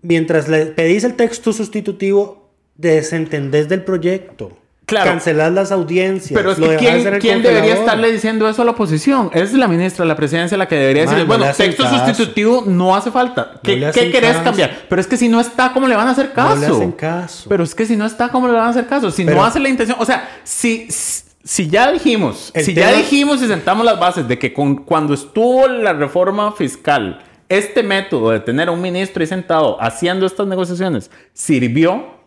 [0.00, 4.56] mientras le pedís el texto sustitutivo, desentendés del proyecto.
[4.90, 5.10] Claro.
[5.10, 6.32] Cancelás las audiencias.
[6.32, 6.76] Pero es que
[7.20, 9.30] ¿quién, debería estarle diciendo eso a la oposición?
[9.32, 11.96] Es la ministra de la presidencia la que debería decirle, no bueno, texto caso.
[11.96, 13.52] sustitutivo no hace falta.
[13.62, 14.44] ¿Qué, hacen querés caso.
[14.44, 14.86] cambiar?
[14.88, 16.56] Pero es que si no está, ¿cómo le van a hacer caso?
[16.56, 17.48] No le hacen caso.
[17.48, 19.10] Pero es que si no está, ¿cómo le van a hacer caso?
[19.10, 23.40] Si Pero- no hace la intención, o sea, si, si ya dijimos, si ya dijimos
[23.42, 28.40] y sentamos las bases de que con, cuando estuvo la reforma fiscal, este método de
[28.40, 32.19] tener a un ministro ahí sentado haciendo estas negociaciones sirvió,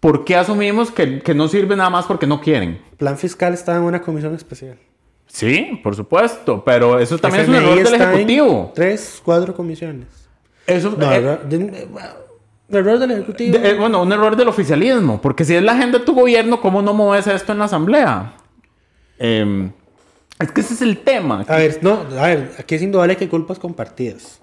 [0.00, 2.80] ¿por qué asumimos que, que no sirve nada más porque no quieren?
[2.96, 4.78] Plan fiscal está en una comisión especial.
[5.26, 8.72] Sí, por supuesto, pero eso también es un error del Ejecutivo.
[8.74, 10.06] Tres, cuatro comisiones.
[10.66, 11.88] Eso, No, eh, error, de- eh,
[12.70, 13.58] error del Ejecutivo.
[13.58, 16.60] de- eh, bueno, un error del oficialismo, porque si es la agenda de tu gobierno,
[16.60, 18.34] ¿cómo no mueves esto en la asamblea?
[19.18, 19.72] Em,
[20.38, 21.44] es que ese es el tema.
[21.48, 24.40] A ver, no, a ver, aquí es indudable que hay culpas compartidas.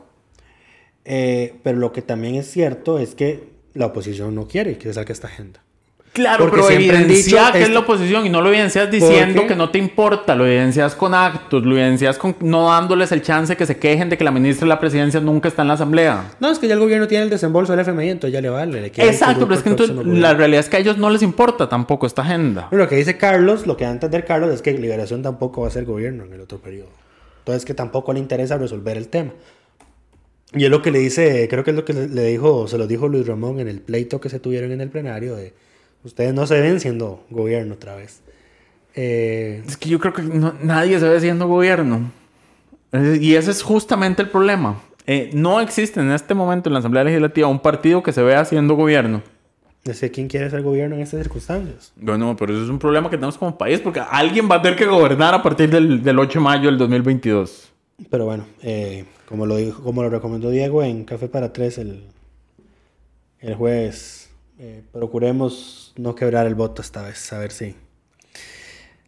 [1.05, 4.93] Eh, pero lo que también es cierto es que la oposición no quiere que se
[4.93, 5.61] saque esta agenda.
[6.13, 9.71] Claro, porque pero evidencia que es la oposición y no lo evidencias diciendo que no
[9.71, 13.77] te importa, lo evidencias con actos, lo evidencias con no dándoles el chance que se
[13.77, 16.35] quejen de que la ministra de la presidencia nunca está en la asamblea.
[16.39, 18.79] No, es que ya el gobierno tiene el desembolso del FMI, entonces ya le vale.
[18.79, 21.67] le Exacto, pero es que entonces la realidad es que a ellos no les importa
[21.67, 22.67] tampoco esta agenda.
[22.69, 25.61] Pero Lo que dice Carlos, lo que da a entender Carlos es que Liberación tampoco
[25.61, 26.89] va a ser gobierno en el otro periodo.
[27.39, 29.31] Entonces que tampoco le interesa resolver el tema.
[30.55, 32.85] Y es lo que le dice, creo que es lo que le dijo, se lo
[32.87, 35.53] dijo Luis Ramón en el pleito que se tuvieron en el plenario de
[36.03, 38.21] ustedes no se ven siendo gobierno otra vez.
[38.95, 42.11] Eh, Es que yo creo que no- nadie se ve siendo gobierno.
[43.19, 44.79] Y ese es justamente el problema.
[45.07, 48.39] Eh, no existe en este momento en la Asamblea Legislativa un partido que se vea
[48.41, 49.21] haciendo gobierno.
[49.85, 51.91] no sé quién quiere ser gobierno en estas circunstancias.
[51.97, 54.77] Bueno, pero eso es un problema que tenemos como país porque alguien va a tener
[54.77, 57.72] que gobernar a partir del, del 8 de mayo del 2022.
[58.09, 62.03] Pero bueno, eh, como, lo dijo, como lo recomendó Diego en Café para Tres el,
[63.39, 64.29] el jueves,
[64.59, 67.75] eh, procuremos no quebrar el voto esta vez, a ver si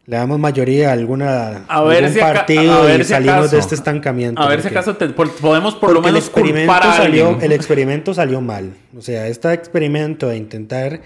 [0.08, 3.10] le damos mayoría a alguna A ver algún si aca- partido a ver y si
[3.10, 4.40] salimos acaso- de este estancamiento.
[4.42, 7.30] A ver si acaso te- por- podemos por lo menos el experimento, culpar a salió,
[7.30, 7.44] alguien.
[7.44, 8.76] el experimento salió mal.
[8.96, 11.02] O sea, este experimento de intentar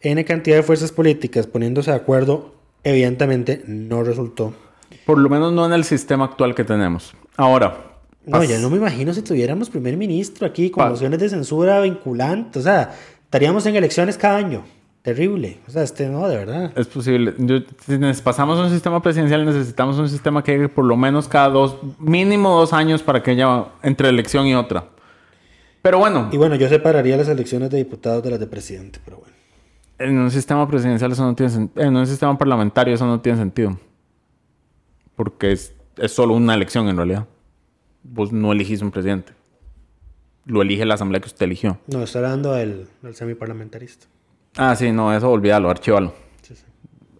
[0.00, 4.54] N cantidad de fuerzas políticas poniéndose de acuerdo, evidentemente no resultó.
[5.06, 7.14] Por lo menos no en el sistema actual que tenemos.
[7.36, 7.76] Ahora.
[8.26, 12.60] No, ya no me imagino si tuviéramos primer ministro aquí con mociones de censura vinculantes.
[12.60, 12.92] O sea,
[13.24, 14.64] estaríamos en elecciones cada año.
[15.02, 15.58] Terrible.
[15.68, 16.72] O sea, este no, de verdad.
[16.74, 17.34] Es posible.
[17.38, 20.96] Yo- si nos pasamos a un sistema presidencial, necesitamos un sistema que llegue por lo
[20.96, 24.86] menos cada dos, mínimo dos años para que haya entre elección y otra.
[25.82, 29.18] Pero bueno, Y bueno, yo separaría las elecciones de diputados de las de presidente, pero
[29.18, 29.32] bueno.
[30.00, 31.86] en un sistema presidencial eso no tiene sentido.
[31.86, 33.78] En un sistema parlamentario eso no tiene sentido.
[35.16, 37.26] Porque es, es solo una elección en realidad.
[38.02, 39.32] Vos no elegís un presidente.
[40.44, 41.78] Lo elige la asamblea que usted eligió.
[41.88, 44.06] No, estoy hablando del, del semiparlamentarista.
[44.56, 46.14] Ah, sí, no, eso olvídalo, archívalo.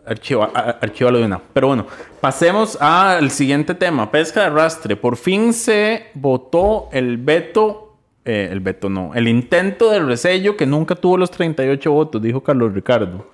[0.06, 1.40] Archiva- archívalo de una.
[1.52, 1.86] Pero bueno,
[2.20, 4.08] pasemos al siguiente tema.
[4.10, 4.94] Pesca de arrastre.
[4.94, 10.64] Por fin se votó el veto, eh, el veto no, el intento de resello que
[10.64, 13.28] nunca tuvo los 38 votos, dijo Carlos Ricardo.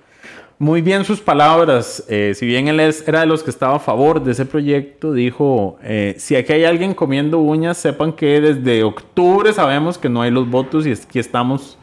[0.59, 2.03] Muy bien sus palabras.
[2.07, 5.11] eh, si bien él es- era de los que estaba a favor de ese proyecto,
[5.13, 10.21] dijo, eh, si aquí hay alguien comiendo uñas, sepan que desde octubre sabemos que no
[10.21, 11.77] hay los votos y es que estamos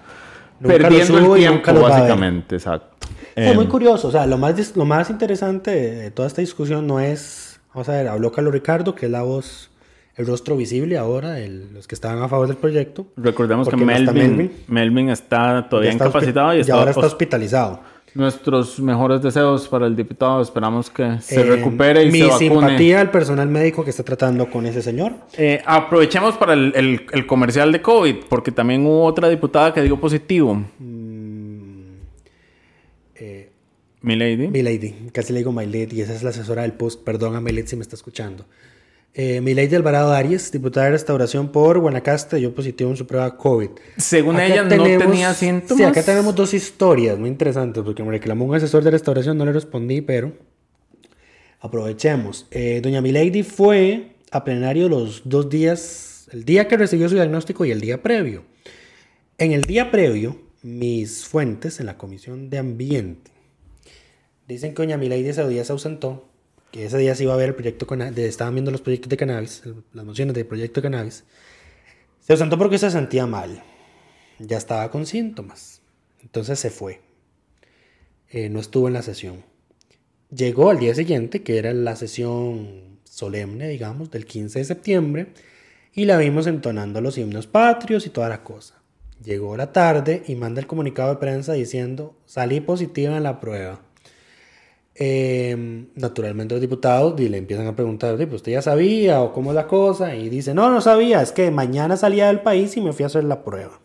[0.61, 3.07] Nunca perdiendo el tiempo, básicamente, exacto.
[3.35, 6.87] Es muy Em, curioso, o sea, lo más, lo más interesante de toda esta discusión
[6.87, 9.71] no es, vamos a ver, habló Carlos Ricardo, que es la voz,
[10.17, 13.07] el rostro visible ahora, el- los que estaban a favor del proyecto.
[13.17, 15.09] Recordemos que Porque no está Melvin, Melvin.
[15.11, 17.81] Está todavía incapacitado y, ahora está hos- hospitalizado.
[18.15, 20.43] Nuestros mejores deseos para el diputado.
[20.43, 22.49] Esperamos que se Eh, recupere y mi se vacune.
[22.49, 25.13] simpatía al personal médico que está tratando con ese señor.
[25.39, 29.83] Eh, aprovechemos para el, el- el comercial de COVID, porque también hubo otra diputada que
[29.83, 30.61] dio positivo.
[33.15, 33.51] Eh,
[34.03, 34.49] Milady.
[34.49, 37.03] Mi lady, casi le digo My Lady, y esa es la asesora del post.
[37.05, 38.45] Perdón a My Lady si me está escuchando.
[39.13, 43.71] Eh, Alvarado Arias, diputada de restauración por Guanacaste, dio positivo en su prueba COVID.
[43.97, 45.77] Según Acá ella no tenía síntomas.
[45.77, 49.45] Sí, acá tenemos dos historias muy interesantes, porque me reclamó un asesor de restauración, no
[49.45, 50.33] le respondí, pero
[51.61, 52.47] aprovechemos.
[52.51, 57.65] Eh, doña Milady fue a plenario los dos días, el día que recibió su diagnóstico
[57.65, 58.45] y el día previo.
[59.39, 63.31] En el día previo, mis fuentes en la Comisión de Ambiente
[64.47, 66.30] dicen que doña Milady ese día se ausentó,
[66.71, 69.17] que ese día se iba a ver el proyecto, de, estaban viendo los proyectos de
[69.17, 71.25] cannabis, las mociones del proyecto de cannabis.
[72.21, 73.63] Se ausentó porque se sentía mal.
[74.39, 75.83] Ya estaba con síntomas.
[76.23, 77.01] Entonces se fue.
[78.29, 79.45] Eh, no estuvo en la sesión.
[80.31, 85.27] Llegó al día siguiente, que era la sesión solemne, digamos, del 15 de septiembre,
[85.93, 88.81] y la vimos entonando los himnos patrios y toda la cosa.
[89.25, 93.83] Llegó la tarde y manda el comunicado de prensa diciendo, salí positiva en la prueba.
[95.03, 99.51] Eh, naturalmente los diputados y le empiezan a preguntar, pues usted ya sabía o cómo
[99.51, 102.83] es la cosa, y dice, no, no sabía, es que mañana salía del país y
[102.83, 103.81] me fui a hacer la prueba.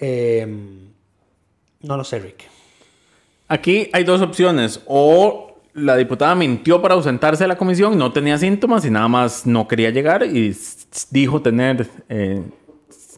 [0.00, 0.48] Eh,
[1.80, 2.42] no lo sé, Rick.
[3.46, 4.80] Aquí hay dos opciones.
[4.86, 9.46] O la diputada mintió para ausentarse de la comisión, no tenía síntomas y nada más
[9.46, 10.56] no quería llegar y
[11.12, 12.42] dijo tener eh,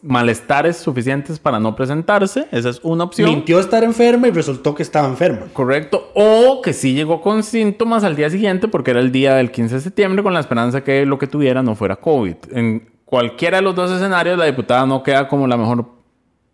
[0.03, 2.47] malestares suficientes para no presentarse.
[2.51, 3.29] Esa es una opción.
[3.29, 5.47] Mintió estar enferma y resultó que estaba enferma.
[5.53, 6.11] Correcto.
[6.13, 9.75] O que sí llegó con síntomas al día siguiente porque era el día del 15
[9.75, 12.35] de septiembre con la esperanza que lo que tuviera no fuera COVID.
[12.51, 15.85] En cualquiera de los dos escenarios la diputada no queda como la mejor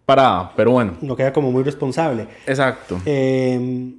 [0.05, 0.51] parada.
[0.55, 0.93] Pero bueno.
[1.01, 2.27] No queda como muy responsable.
[2.45, 2.99] Exacto.
[3.05, 3.93] Eh,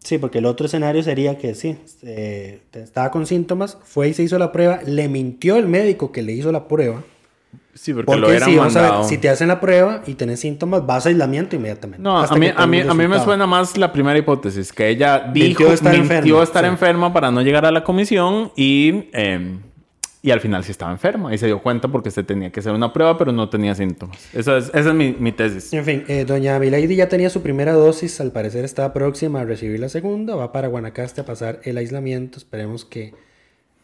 [0.00, 4.22] sí, porque el otro escenario sería que sí, eh, estaba con síntomas, fue y se
[4.22, 7.02] hizo la prueba, le mintió el médico que le hizo la prueba.
[7.78, 9.04] Sí, porque, Porque lo a ver, mandado.
[9.04, 12.02] si te hacen la prueba y tenés síntomas, vas a aislamiento inmediatamente.
[12.02, 15.30] No, a mí, a, mí, a mí me suena más la primera hipótesis, que ella
[15.32, 16.70] dijo, Mintió estar mintió enferma, estar sí.
[16.70, 19.58] enferma para no llegar a la comisión y, eh,
[20.22, 22.72] y al final sí estaba enferma y se dio cuenta porque se tenía que hacer
[22.72, 24.18] una prueba, pero no tenía síntomas.
[24.34, 25.72] Esa es, esa es mi, mi tesis.
[25.72, 29.44] En fin, eh, doña Milady ya tenía su primera dosis, al parecer estaba próxima a
[29.44, 33.14] recibir la segunda, va para Guanacaste a pasar el aislamiento, esperemos que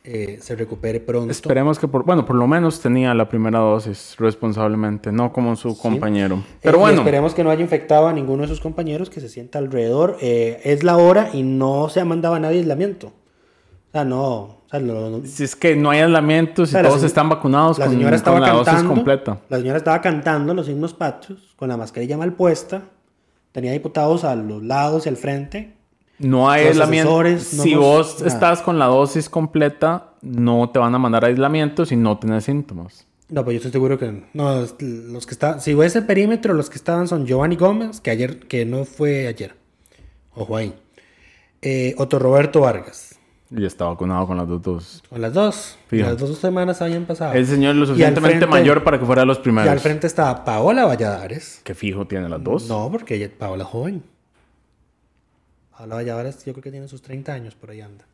[0.05, 1.31] eh, se recupere pronto.
[1.31, 5.77] Esperemos que, por, bueno, por lo menos tenía la primera dosis responsablemente, no como su
[5.79, 6.37] compañero.
[6.37, 9.21] Eh, Pero y bueno, esperemos que no haya infectado a ninguno de sus compañeros que
[9.21, 10.19] se sienta alrededor.
[10.21, 13.07] Eh, es la hora y no se ha mandado a nadie aislamiento.
[13.09, 14.29] O sea, no.
[14.31, 17.29] O sea, lo- lo- si es que no hay aislamientos y sea, la todos están
[17.29, 18.95] vacunados la con, señora con estaba la dosis cantando.
[18.95, 19.39] completa.
[19.49, 22.83] La señora estaba cantando los himnos patrios con la mascarilla mal puesta.
[23.53, 25.75] Tenía diputados a los lados y al frente.
[26.19, 27.23] No hay aislamiento.
[27.23, 28.27] no si vos nada.
[28.33, 32.45] estás con la dosis completa, no te van a mandar a aislamiento si no tenés
[32.45, 33.07] síntomas.
[33.29, 34.61] No, pues yo estoy seguro que no.
[34.61, 38.39] Los que están, si ves el perímetro, los que estaban son Giovanni Gómez, que ayer,
[38.41, 39.57] que no fue ayer.
[40.35, 40.75] Ojo ahí.
[41.63, 43.19] Eh, Otto Roberto Vargas.
[43.51, 45.03] Y está vacunado con las dos dosis.
[45.09, 45.79] Con las dos.
[45.87, 46.09] Y Fijo.
[46.11, 47.33] Las dos semanas habían pasado.
[47.35, 49.71] El señor es lo Y suficientemente frente- mayor para que fuera de los Y primeros.
[49.71, 51.61] al frente estaba Paola Valladares.
[51.65, 52.69] Que fijo tiene las dos.
[52.69, 54.03] No, porque ella, Paola es joven.
[55.77, 58.05] Paola Valladares, yo creo que tiene sus 30 años, por ahí anda.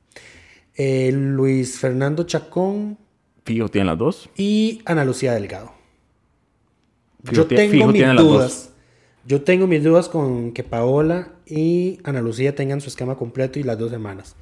[0.74, 2.96] Eh, Luis Fernando Chacón
[3.44, 4.30] Fijo tiene las dos.
[4.36, 5.72] y Ana Lucía Delgado.
[7.24, 8.70] Fijo Yo tengo fijo mis dudas.
[9.26, 13.62] Yo tengo mis dudas con que Paola y Ana Lucía tengan su esquema completo y
[13.62, 14.36] las dos semanas.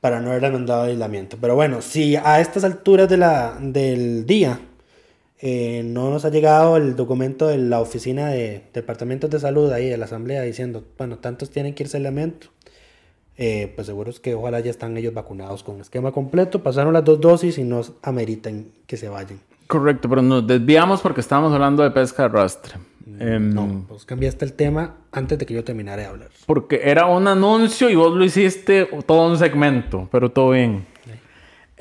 [0.00, 1.36] Para no haberla mandado aislamiento.
[1.40, 4.60] Pero bueno, si a estas alturas de la, del día
[5.42, 9.88] eh, no nos ha llegado el documento de la oficina de departamentos de salud ahí
[9.88, 12.46] de la asamblea diciendo, bueno, tantos tienen que irse a aislamiento.
[13.36, 17.04] eh, pues seguro es que ojalá ya están ellos vacunados con esquema completo, pasaron las
[17.04, 19.40] dos dosis y no ameritan que se vayan.
[19.66, 22.74] Correcto, pero nos desviamos porque estábamos hablando de pesca de arrastre.
[23.18, 26.28] Em, Mm, No, vos cambiaste el tema antes de que yo terminara de hablar.
[26.46, 30.86] Porque era un anuncio y vos lo hiciste todo un segmento, pero todo bien.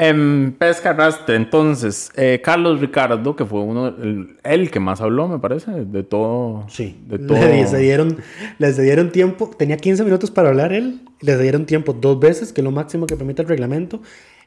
[0.03, 5.27] En pesca arrastre, entonces, eh, Carlos Ricardo, que fue uno, el, el que más habló,
[5.27, 6.65] me parece, de todo.
[6.69, 7.37] Sí, De todo.
[7.37, 8.17] les dieron,
[8.57, 12.61] les dieron tiempo, tenía 15 minutos para hablar él, les dieron tiempo dos veces, que
[12.61, 14.01] es lo máximo que permite el reglamento,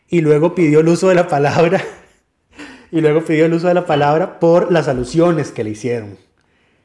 [0.08, 1.80] y luego pidió el uso de la palabra,
[2.90, 6.16] y luego pidió el uso de la palabra por las alusiones que le hicieron,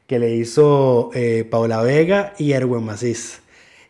[0.06, 3.42] que le hizo eh, Paola Vega y Erwin Macís.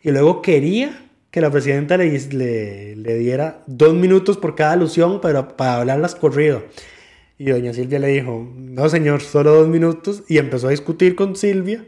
[0.02, 5.20] Y luego quería que la presidenta le, le, le diera dos minutos por cada alusión,
[5.20, 6.62] pero para hablarlas corrido.
[7.38, 10.24] Y doña Silvia le dijo, no señor, solo dos minutos.
[10.28, 11.84] Y empezó a discutir con Silvia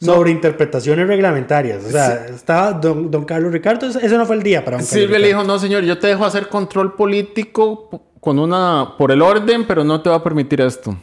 [0.00, 1.84] sobre interpretaciones reglamentarias.
[1.84, 5.02] O sea, estaba don, don Carlos Ricardo, ese no fue el día para don Carlos
[5.02, 9.20] Silvia le dijo, no señor, yo te dejo hacer control político con una, por el
[9.20, 10.96] orden, pero no te va a permitir esto.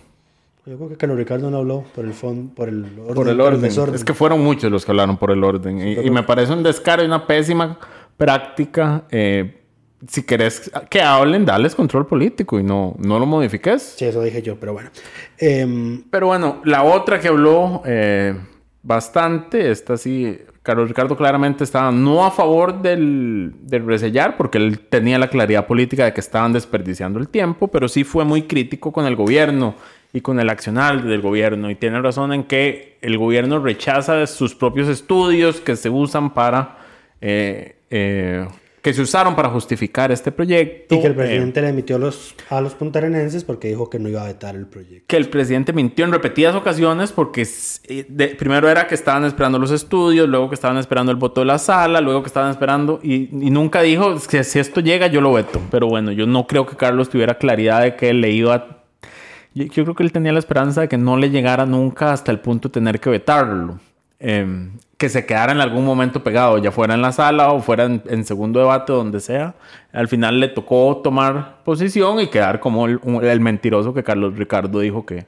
[0.65, 3.15] Yo creo que Carlos Ricardo no habló por el fondo, por el orden.
[3.15, 3.65] Por el orden.
[3.95, 5.79] Es que fueron muchos los que hablaron por el orden.
[5.79, 7.79] Y, y me parece un descaro y una pésima
[8.17, 9.05] práctica.
[9.09, 9.57] eh,
[10.07, 13.95] si querés que hablen, dales control político y no, no lo modifiques.
[13.97, 14.89] Sí, eso dije yo, pero bueno.
[15.37, 18.35] Em, Pero bueno, la otra que habló eh,
[18.81, 24.79] bastante, esta sí, Carlos Ricardo claramente estaba no a favor del, del resellar, porque él
[24.79, 28.91] tenía la claridad política de que estaban desperdiciando el tiempo, pero sí fue muy crítico
[28.91, 29.75] con el gobierno
[30.13, 31.69] y con el accionar del gobierno.
[31.69, 36.77] Y tiene razón en que el gobierno rechaza sus propios estudios que se usan para...
[37.21, 38.47] eh, eh,
[38.81, 40.95] que se usaron para justificar este proyecto.
[40.95, 44.09] y que el eh, presidente le emitió los, a los puntarenenses porque dijo que no
[44.09, 45.05] iba a vetar el proyecto.
[45.05, 49.59] que el presidente mintió en repetidas ocasiones porque eh, de- primero era que estaban esperando
[49.59, 52.99] los estudios, luego que estaban esperando el voto de la sala, luego que estaban esperando
[53.03, 55.61] y, y nunca dijo que si esto llega yo lo veto.
[55.69, 58.80] Pero bueno, yo no creo que Carlos tuviera claridad de que le iba
[59.53, 62.31] Yo, yo creo que él tenía la esperanza de que no le llegara nunca hasta
[62.31, 63.79] el punto de tener que vetarlo.
[64.19, 67.85] Em, que se quedara en algún momento pegado, ya fuera en la sala o fuera
[67.85, 69.55] en, en segundo debate, donde sea.
[69.91, 74.79] Al final le tocó tomar posición y quedar como el, el mentiroso que Carlos Ricardo
[74.79, 75.25] dijo que,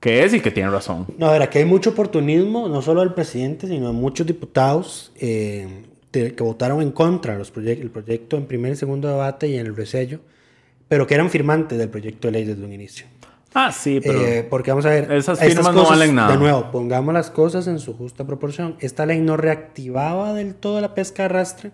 [0.00, 1.06] que es y que tiene razón.
[1.18, 5.82] No, ver, aquí hay mucho oportunismo, no solo del presidente, sino de muchos diputados eh,
[6.10, 9.76] de- que votaron en contra del proyecto en primer y segundo debate y en el
[9.76, 10.18] resello,
[10.88, 13.04] pero que eran firmantes del proyecto de ley desde un inicio.
[13.54, 14.20] Ah, sí, pero...
[14.24, 16.32] Eh, porque vamos a ver, esas firmas no valen nada.
[16.32, 18.76] De nuevo, pongamos las cosas en su justa proporción.
[18.80, 21.72] Esta ley no reactivaba del todo la pesca de arrastre,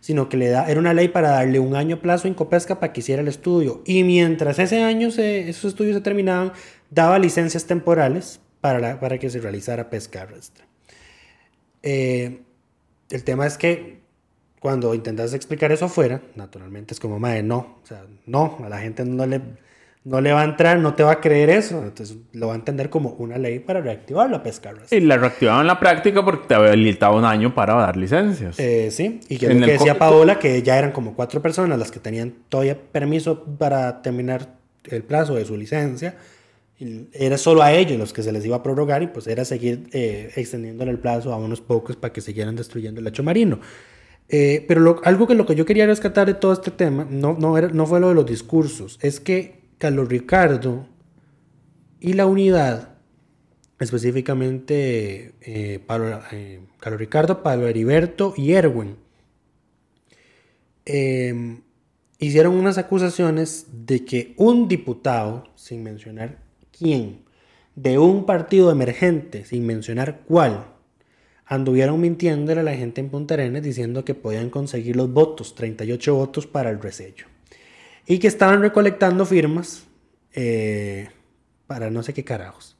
[0.00, 2.92] sino que le da, era una ley para darle un año plazo a Incopesca para
[2.94, 3.82] que hiciera el estudio.
[3.84, 6.52] Y mientras ese año se- esos estudios se terminaban,
[6.90, 10.64] daba licencias temporales para, la- para que se realizara pesca de arrastre.
[11.82, 12.40] Eh,
[13.10, 14.00] el tema es que
[14.60, 18.78] cuando intentas explicar eso afuera, naturalmente es como, madre, no, o sea, no, a la
[18.78, 19.40] gente no le,
[20.04, 22.56] no le va a entrar, no te va a creer eso, entonces lo va a
[22.56, 24.72] entender como una ley para reactivar la pesca.
[24.90, 28.58] Y la reactivaban en la práctica porque te habilitaba un año para dar licencias.
[28.58, 32.00] Eh, sí, y que lo decía Paola, que ya eran como cuatro personas las que
[32.00, 34.48] tenían todavía permiso para terminar
[34.84, 36.16] el plazo de su licencia.
[36.80, 39.44] Y era solo a ellos los que se les iba a prorrogar y pues era
[39.44, 43.58] seguir eh, extendiéndole el plazo a unos pocos para que siguieran destruyendo el lecho marino.
[44.28, 47.36] Eh, pero lo- algo que lo que yo quería rescatar de todo este tema no,
[47.38, 50.86] no, era, no fue lo de los discursos, es que Carlos Ricardo
[52.00, 52.96] y la unidad,
[53.78, 55.80] específicamente eh,
[56.32, 58.96] eh, Carlos Ricardo, Pablo Heriberto y Erwin,
[60.84, 61.60] eh,
[62.18, 66.38] hicieron unas acusaciones de que un diputado, sin mencionar
[66.76, 67.24] quién,
[67.76, 70.66] de un partido emergente, sin mencionar cuál,
[71.46, 76.14] anduvieron mintiéndole a la gente en Punta Arenas diciendo que podían conseguir los votos, 38
[76.14, 77.26] votos para el resello.
[78.08, 79.84] Y que estaban recolectando firmas
[80.32, 81.10] eh,
[81.66, 82.76] para no sé qué carajos.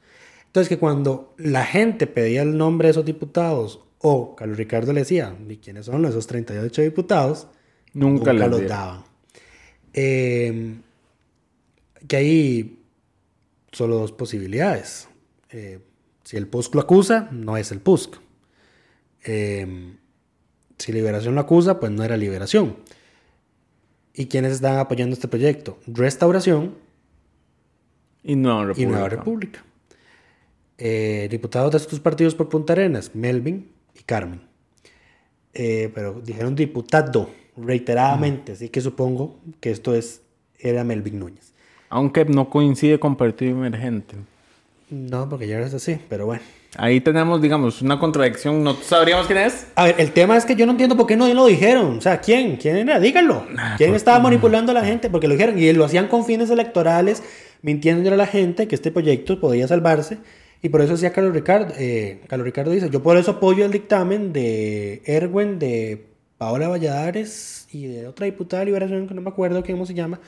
[0.46, 5.00] Entonces que cuando la gente pedía el nombre de esos diputados o Carlos Ricardo le
[5.00, 7.48] decía, ¿y quiénes son esos 38 diputados?
[7.92, 8.66] Nunca los dieron.
[8.66, 9.04] daban.
[9.92, 10.76] Eh,
[12.06, 12.82] que hay
[13.72, 15.08] solo dos posibilidades.
[15.50, 15.80] Eh,
[16.24, 18.16] si el PUSC lo acusa, no es el PUSC.
[19.24, 19.96] Eh,
[20.78, 22.76] si Liberación lo acusa, pues no era Liberación.
[24.18, 25.78] ¿Y quiénes están apoyando este proyecto?
[25.86, 26.74] Restauración
[28.24, 28.90] Y Nueva y República.
[28.90, 29.64] Nueva República.
[30.76, 34.40] Eh, diputados de estos partidos por Punta Arenas, Melvin y Carmen.
[35.54, 40.22] Eh, pero dijeron diputado reiteradamente, así que supongo que esto es
[40.58, 41.52] era Melvin Núñez.
[41.88, 44.16] Aunque no coincide con partido emergente.
[44.90, 46.42] No, porque ya es así, pero bueno.
[46.80, 48.62] Ahí tenemos, digamos, una contradicción.
[48.62, 49.66] No sabríamos quién es.
[49.74, 51.98] A ver, el tema es que yo no entiendo por qué no lo dijeron.
[51.98, 52.56] O sea, ¿quién?
[52.56, 53.00] ¿Quién era?
[53.00, 53.46] Díganlo.
[53.76, 55.10] ¿Quién estaba manipulando a la gente?
[55.10, 55.58] Porque lo dijeron.
[55.58, 57.24] Y lo hacían con fines electorales,
[57.62, 60.18] mintiéndole a la gente que este proyecto podía salvarse.
[60.62, 61.74] Y por eso decía Carlos Ricardo.
[61.76, 66.06] eh, Carlos Ricardo dice: Yo por eso apoyo el dictamen de Erwin, de
[66.38, 70.20] Paola Valladares y de otra diputada de Liberación que no me acuerdo cómo se llama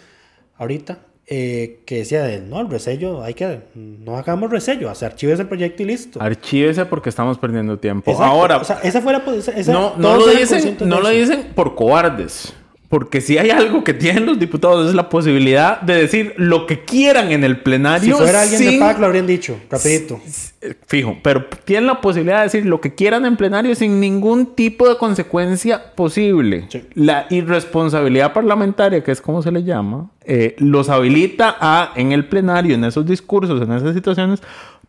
[0.57, 0.98] ahorita.
[1.33, 5.47] Eh, que decía de no, el resello, hay que, no hagamos resello, se archives el
[5.47, 6.20] proyecto y listo.
[6.20, 8.11] Archívese porque estamos perdiendo tiempo.
[8.11, 8.33] Exacto.
[8.33, 11.53] Ahora, o sea, esa fue la esa- esa- no, no lo dicen, no lo dicen
[11.55, 12.53] por cobardes.
[12.91, 16.84] Porque si hay algo que tienen los diputados es la posibilidad de decir lo que
[16.84, 18.16] quieran en el Si plenario.
[18.18, 20.20] fuera alguien de sin- PAC lo habrían dicho, rapidito.
[20.61, 24.57] Eh, Fijo, pero tienen la posibilidad de decir lo que quieran en plenario sin ningún
[24.57, 26.66] tipo de consecuencia posible.
[26.68, 26.82] Sí.
[26.95, 32.26] La irresponsabilidad parlamentaria, que es como se le llama, eh, los habilita a, en el
[32.26, 34.43] plenario, en esos discursos, en esas situaciones,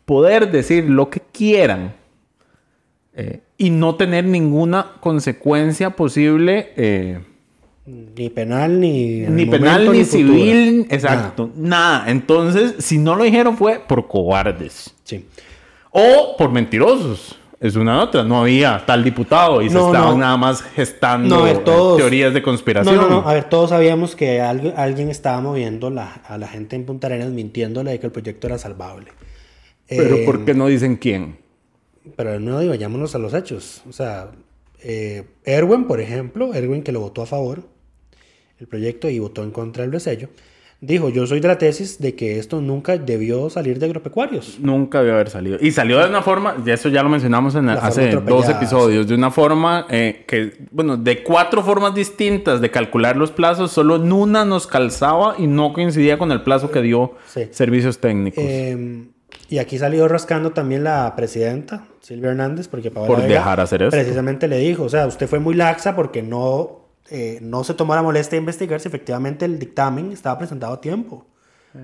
[0.05, 1.93] poder decir lo que quieran
[3.13, 6.71] eh, y no tener ninguna consecuencia posible.
[6.77, 7.19] eh,
[8.15, 9.21] Ni penal, ni.
[9.21, 12.09] ni penal, momento, ni civil, exacto, nada.
[12.09, 14.93] Entonces, si no lo dijeron fue por cobardes.
[15.03, 15.25] Sí.
[15.91, 17.37] O por mentirosos.
[17.59, 18.23] Es una otra.
[18.23, 20.17] No había tal diputado y se No, estaban no.
[20.17, 22.95] nada más gestando No, a ver, todos- teorías de No, conspiración.
[22.95, 23.27] no, no.
[23.29, 27.05] A ver, todos sabíamos que algo- alguien estaba moviendo la- a la gente en Punta
[27.07, 29.11] Arenas mintiéndole de que el proyecto era salvable.
[29.87, 31.37] Pero Eh, ¿por qué no dicen quién?
[32.15, 33.83] Pero no digo, vayámonos a los hechos.
[33.87, 34.31] O sea,
[34.81, 37.61] eh, Erwin, por ejemplo, Erwin que lo votó a favor
[38.61, 40.29] el proyecto y votó en contra del resello,
[40.79, 44.59] dijo, yo soy de la tesis de que esto nunca debió salir de agropecuarios.
[44.59, 45.57] Nunca debió haber salido.
[45.61, 49.07] Y salió de una forma, y eso ya lo mencionamos en el- hace dos episodios,
[49.07, 53.97] de una forma eh, que, bueno, de cuatro formas distintas de calcular los plazos, solo
[53.97, 57.47] en una nos calzaba y no coincidía con el plazo que dio Sí.
[57.51, 58.43] servicios técnicos.
[58.43, 59.05] Eh,
[59.49, 63.83] y aquí salió rascando también la presidenta, Silvia Hernández, porque Paola Por Vega dejar hacer
[63.83, 63.91] esto.
[63.95, 66.80] Precisamente le dijo, o sea, usted fue muy laxa porque no,
[67.11, 70.81] eh, no se tomó la molestia de investigar si efectivamente el dictamen estaba presentado a
[70.81, 71.25] tiempo.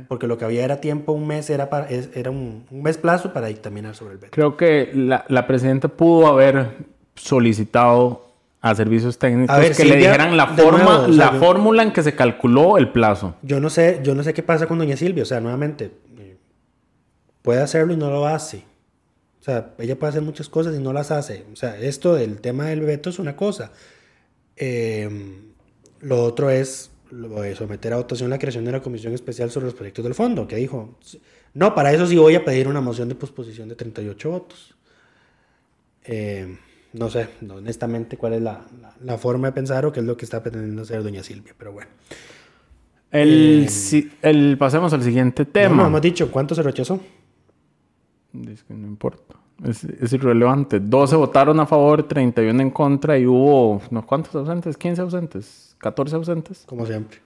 [0.09, 3.32] Porque lo que había era tiempo, un mes, era, para, era un, un mes plazo
[3.32, 4.32] para dictaminar sobre el veto.
[4.34, 6.71] Creo que la, la presidenta pudo haber
[7.15, 8.25] solicitado
[8.59, 11.39] a servicios técnicos A ver, que le dijeran la forma, nuevo, o sea, la yo-
[11.39, 13.36] fórmula en que se calculó el plazo.
[13.43, 16.36] Yo no sé, yo no sé qué pasa con doña Silvia, o sea, nuevamente, eh,
[17.41, 18.63] puede hacerlo y no lo hace.
[19.39, 21.45] O sea, ella puede hacer muchas cosas y no las hace.
[21.53, 23.71] O sea, esto del tema del veto es una cosa.
[24.58, 25.10] Eh,
[26.01, 29.68] lo otro es lo de someter a votación la creación de una comisión especial sobre
[29.68, 30.97] los proyectos del fondo, que dijo,
[31.53, 34.76] no, para eso sí voy a pedir una moción de posposición de 38 votos.
[36.03, 36.58] Eh,
[36.93, 40.18] no sé, honestamente, cuál es la, la- la forma de pensar o qué es lo
[40.18, 41.89] que está pretendiendo hacer doña Silvia, pero bueno.
[43.12, 45.84] El, Eh, si- el- pasemos al siguiente tema.
[45.84, 46.99] no hemos dicho cuánto se rechazó.
[48.49, 49.36] Es que no importa.
[49.64, 50.80] Es, es irrelevante.
[50.80, 54.05] 12 votaron a favor, 31 en contra y hubo, ¿no?
[54.05, 54.78] ¿cuántos ausentes?
[54.78, 55.76] ¿15 ausentes?
[55.82, 56.64] ¿14 ausentes?
[56.68, 57.20] Como siempre.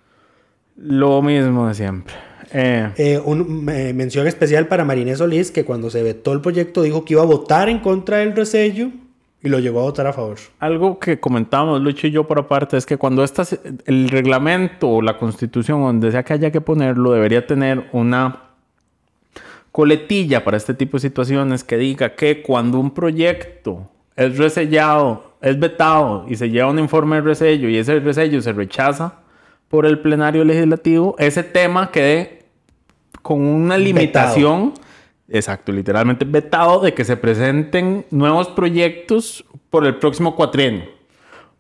[0.78, 2.14] Lo mismo de siempre.
[2.54, 7.06] Eh, Eh, un, mención especial para Marinés Solís, que cuando se vetó el proyecto dijo
[7.06, 8.90] que iba a votar en contra del resello
[9.44, 10.38] y lo llevó a votar a favor.
[10.60, 15.02] Algo que comentábamos Lucho y yo por aparte es que cuando estas, el reglamento o
[15.02, 18.51] la constitución, donde sea que haya que ponerlo, debería tener una
[19.72, 25.59] coletilla para este tipo de situaciones que diga que cuando un proyecto es resellado, es
[25.59, 29.19] vetado y se lleva un informe de resello y ese resello se rechaza
[29.69, 32.39] por el plenario legislativo, ese tema quede
[33.22, 34.74] con una limitación,
[35.30, 41.01] exacto, literalmente vetado de que se presenten nuevos proyectos por el próximo cuatrienio.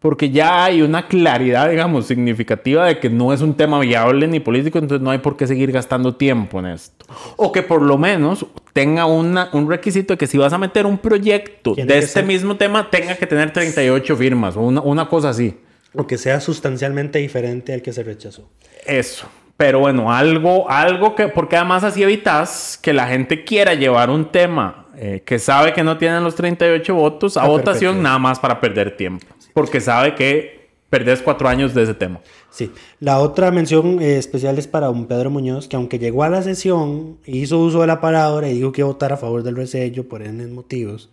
[0.01, 4.39] Porque ya hay una claridad, digamos, significativa de que no es un tema viable ni
[4.39, 7.05] político, entonces no hay por qué seguir gastando tiempo en esto.
[7.37, 10.87] O que por lo menos tenga una- un requisito de que si vas a meter
[10.87, 15.07] un proyecto de este ser- mismo tema, tenga que tener 38 firmas o una, una
[15.07, 15.55] cosa así.
[15.93, 18.49] O que sea sustancialmente diferente al que se rechazó.
[18.87, 19.27] Eso.
[19.55, 24.25] Pero bueno, algo, algo que, porque además así evitas que la gente quiera llevar un
[24.31, 28.39] tema eh, que sabe que no tienen los 38 votos a, A votación nada más
[28.39, 29.25] para perder tiempo.
[29.51, 32.19] Porque sabe que perdés cuatro años de ese tema.
[32.51, 32.71] Sí.
[32.99, 36.43] La otra mención eh, especial es para un Pedro Muñoz, que aunque llegó a la
[36.43, 39.55] sesión, hizo uso de la palabra y dijo que iba a votar a favor del
[39.55, 41.09] resello por N motivos,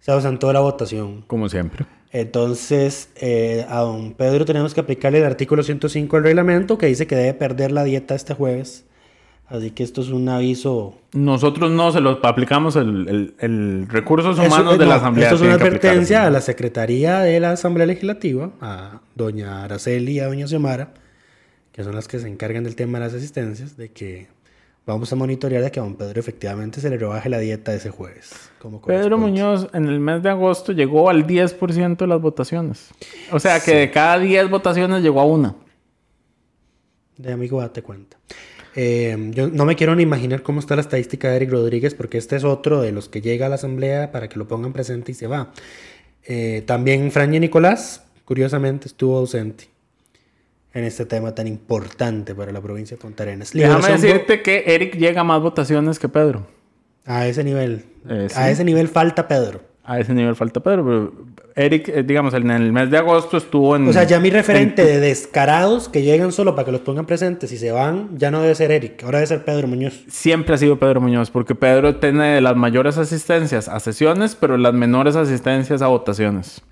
[0.00, 1.24] se ausentó de la votación.
[1.26, 1.86] Como siempre.
[2.12, 7.06] Entonces, eh, a don Pedro tenemos que aplicarle el artículo 105 del reglamento que dice
[7.06, 8.84] que debe perder la dieta este jueves.
[9.46, 10.94] Así que esto es un aviso.
[11.12, 15.26] Nosotros no se los aplicamos el, el- el recursos Eso- humanos de no, la Asamblea.
[15.28, 20.12] Esto es una aplicar advertencia a la Secretaría de la Asamblea Legislativa, a doña Araceli
[20.12, 20.94] y a doña Xiomara,
[21.72, 24.28] que son las que se encargan del tema de las asistencias, de que
[24.86, 27.90] vamos a monitorear de que a don Pedro efectivamente se le rebaje la dieta ese
[27.90, 28.32] jueves.
[28.58, 29.18] como Pedro.
[29.18, 32.88] Muñoz en el mes de agosto llegó al 10% de las votaciones.
[33.30, 35.54] O sea que de cada 10 votaciones llegó a una.
[37.18, 38.16] De amigo, date cuenta.
[38.76, 42.18] Eh, yo no me quiero ni imaginar cómo está la estadística de Eric Rodríguez, porque
[42.18, 45.12] este es otro de los que llega a la asamblea para que lo pongan presente
[45.12, 45.52] y se va.
[46.24, 49.68] Eh, también Franja Nicolás, curiosamente, estuvo ausente
[50.72, 53.52] en este tema tan importante para la provincia de Punta Arenas.
[53.52, 56.46] Déjame decirte que Eric llega a más votaciones que Pedro.
[57.06, 57.84] A ese nivel.
[58.08, 58.36] Eh, sí.
[58.36, 59.73] A ese nivel falta Pedro.
[59.86, 61.12] A ese nivel falta Pedro, pero
[61.54, 63.86] Eric, eh, digamos, en el mes de agosto estuvo en...
[63.86, 67.04] O sea, ya mi referente en- de descarados que llegan solo para que los pongan
[67.04, 70.04] presentes y se van, ya no debe ser Eric, ahora debe ser Pedro Muñoz.
[70.08, 74.72] Siempre ha sido Pedro Muñoz, porque Pedro tiene las mayores asistencias a sesiones, pero las
[74.72, 76.62] menores asistencias a votaciones.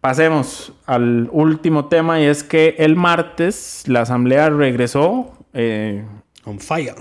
[0.00, 6.04] Pasemos al último tema y es que el martes la asamblea regresó, eh,
[6.44, 6.94] On fire.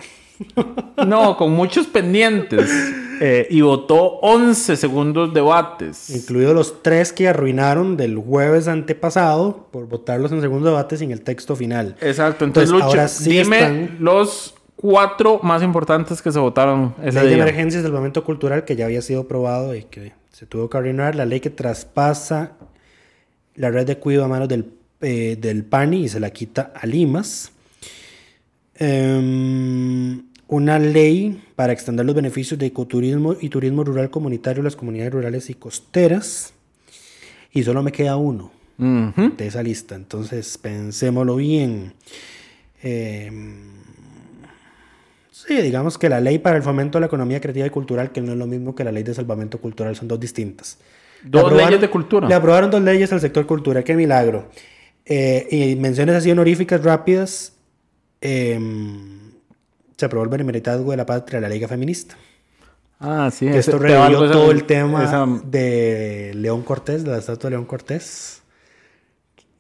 [1.08, 2.70] no, con muchos pendientes,
[3.20, 6.10] eh, y votó 11 segundos debates.
[6.10, 11.22] Incluidos los tres que arruinaron del jueves antepasado por votarlos en segundo debate sin el
[11.22, 11.96] texto final.
[12.02, 16.96] Exacto, entonces, Entonces, Lucho, ahora sí dime están- los cuatro más importantes que se votaron
[17.04, 20.46] ese Ley de emergencia y salvamento cultural que ya había sido aprobado y que se
[20.46, 21.16] tuvo que arruinar.
[21.16, 22.54] La ley que traspasa
[23.56, 26.86] la red de cuidado a manos del, eh, del PANI y se la quita a
[26.86, 27.52] Limas.
[28.76, 34.76] Em, una ley para extender los beneficios de ecoturismo y turismo rural comunitario a las
[34.76, 36.54] comunidades rurales y costeras.
[37.54, 39.34] Y solo me queda uno Ujú.
[39.38, 39.96] de esa lista.
[39.96, 41.94] Entonces, pensémoslo bien.
[42.84, 43.32] Eh,
[45.32, 48.22] sí, digamos que la ley para el fomento de la economía creativa y cultural, que
[48.22, 50.78] no es lo mismo que la ley de salvamento cultural, son dos distintas.
[51.24, 52.28] Dos aprobaron- leyes de cultura.
[52.28, 54.50] Le aprobaron dos leyes al sector cultura, qué milagro.
[55.06, 57.54] Eh, y menciones así honoríficas rápidas.
[58.22, 58.60] eh,
[60.00, 62.16] se aprobó el benemeritazgo de la patria, la Liga Feminista.
[63.02, 63.48] Ah, sí.
[63.48, 67.66] Esto revivió esa- todo el tema esa- de León Cortés, de la estatua de León
[67.66, 68.42] Cortés.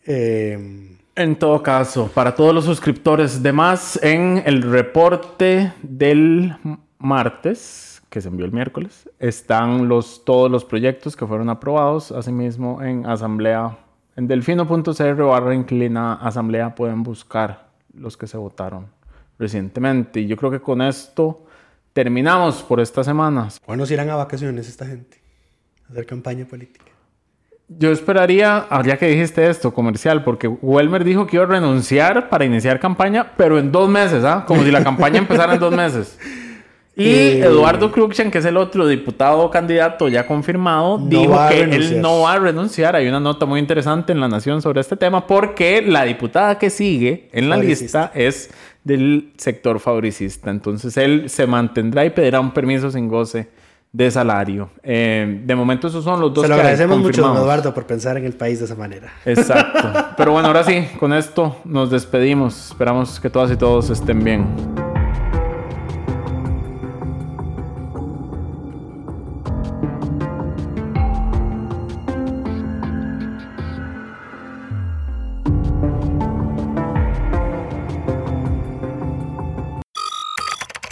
[0.05, 6.55] Eh, En todo caso, para todos los suscriptores de más, en el reporte del
[6.97, 12.11] martes, que se envió el miércoles, están los, todos los proyectos que fueron aprobados.
[12.13, 13.77] Asimismo, en asamblea,
[14.15, 18.87] en delfino.cr barra inclina asamblea pueden buscar los que se votaron
[19.39, 20.19] recientemente.
[20.19, 21.45] Y yo creo que con esto
[21.93, 23.59] terminamos por estas semanas.
[23.65, 25.17] ¿Cuándo se irán a vacaciones esta gente?
[25.87, 26.85] A hacer campaña política.
[27.67, 32.43] Yo esperaría, ya que dijiste esto, comercial, porque Welmer dijo que iba a renunciar para
[32.43, 34.43] iniciar campaña, pero en dos meses, ¿ah?
[34.47, 36.17] Como si la campaña empezara en dos meses.
[36.95, 41.61] Y Eh, Eduardo Cruxan, que es el otro diputado candidato ya confirmado, No dijo que
[41.61, 42.95] él no va a renunciar.
[42.95, 46.69] Hay una nota muy interesante en La Nación sobre este tema, porque la diputada que
[46.69, 48.49] sigue en la lista es
[48.83, 50.49] del sector fabricista.
[50.49, 53.49] Entonces él se mantendrá y pedirá un permiso sin goce
[53.91, 54.69] de salario.
[54.83, 57.37] Eh, de momento esos son los dos Se lo que agradecemos mucho, don.
[57.37, 59.11] Eduardo, por pensar en el país de esa manera.
[59.25, 60.13] Exacto.
[60.15, 62.67] Pero bueno, ahora sí, con esto nos despedimos.
[62.67, 64.68] Esperamos que todas y todos estén bien.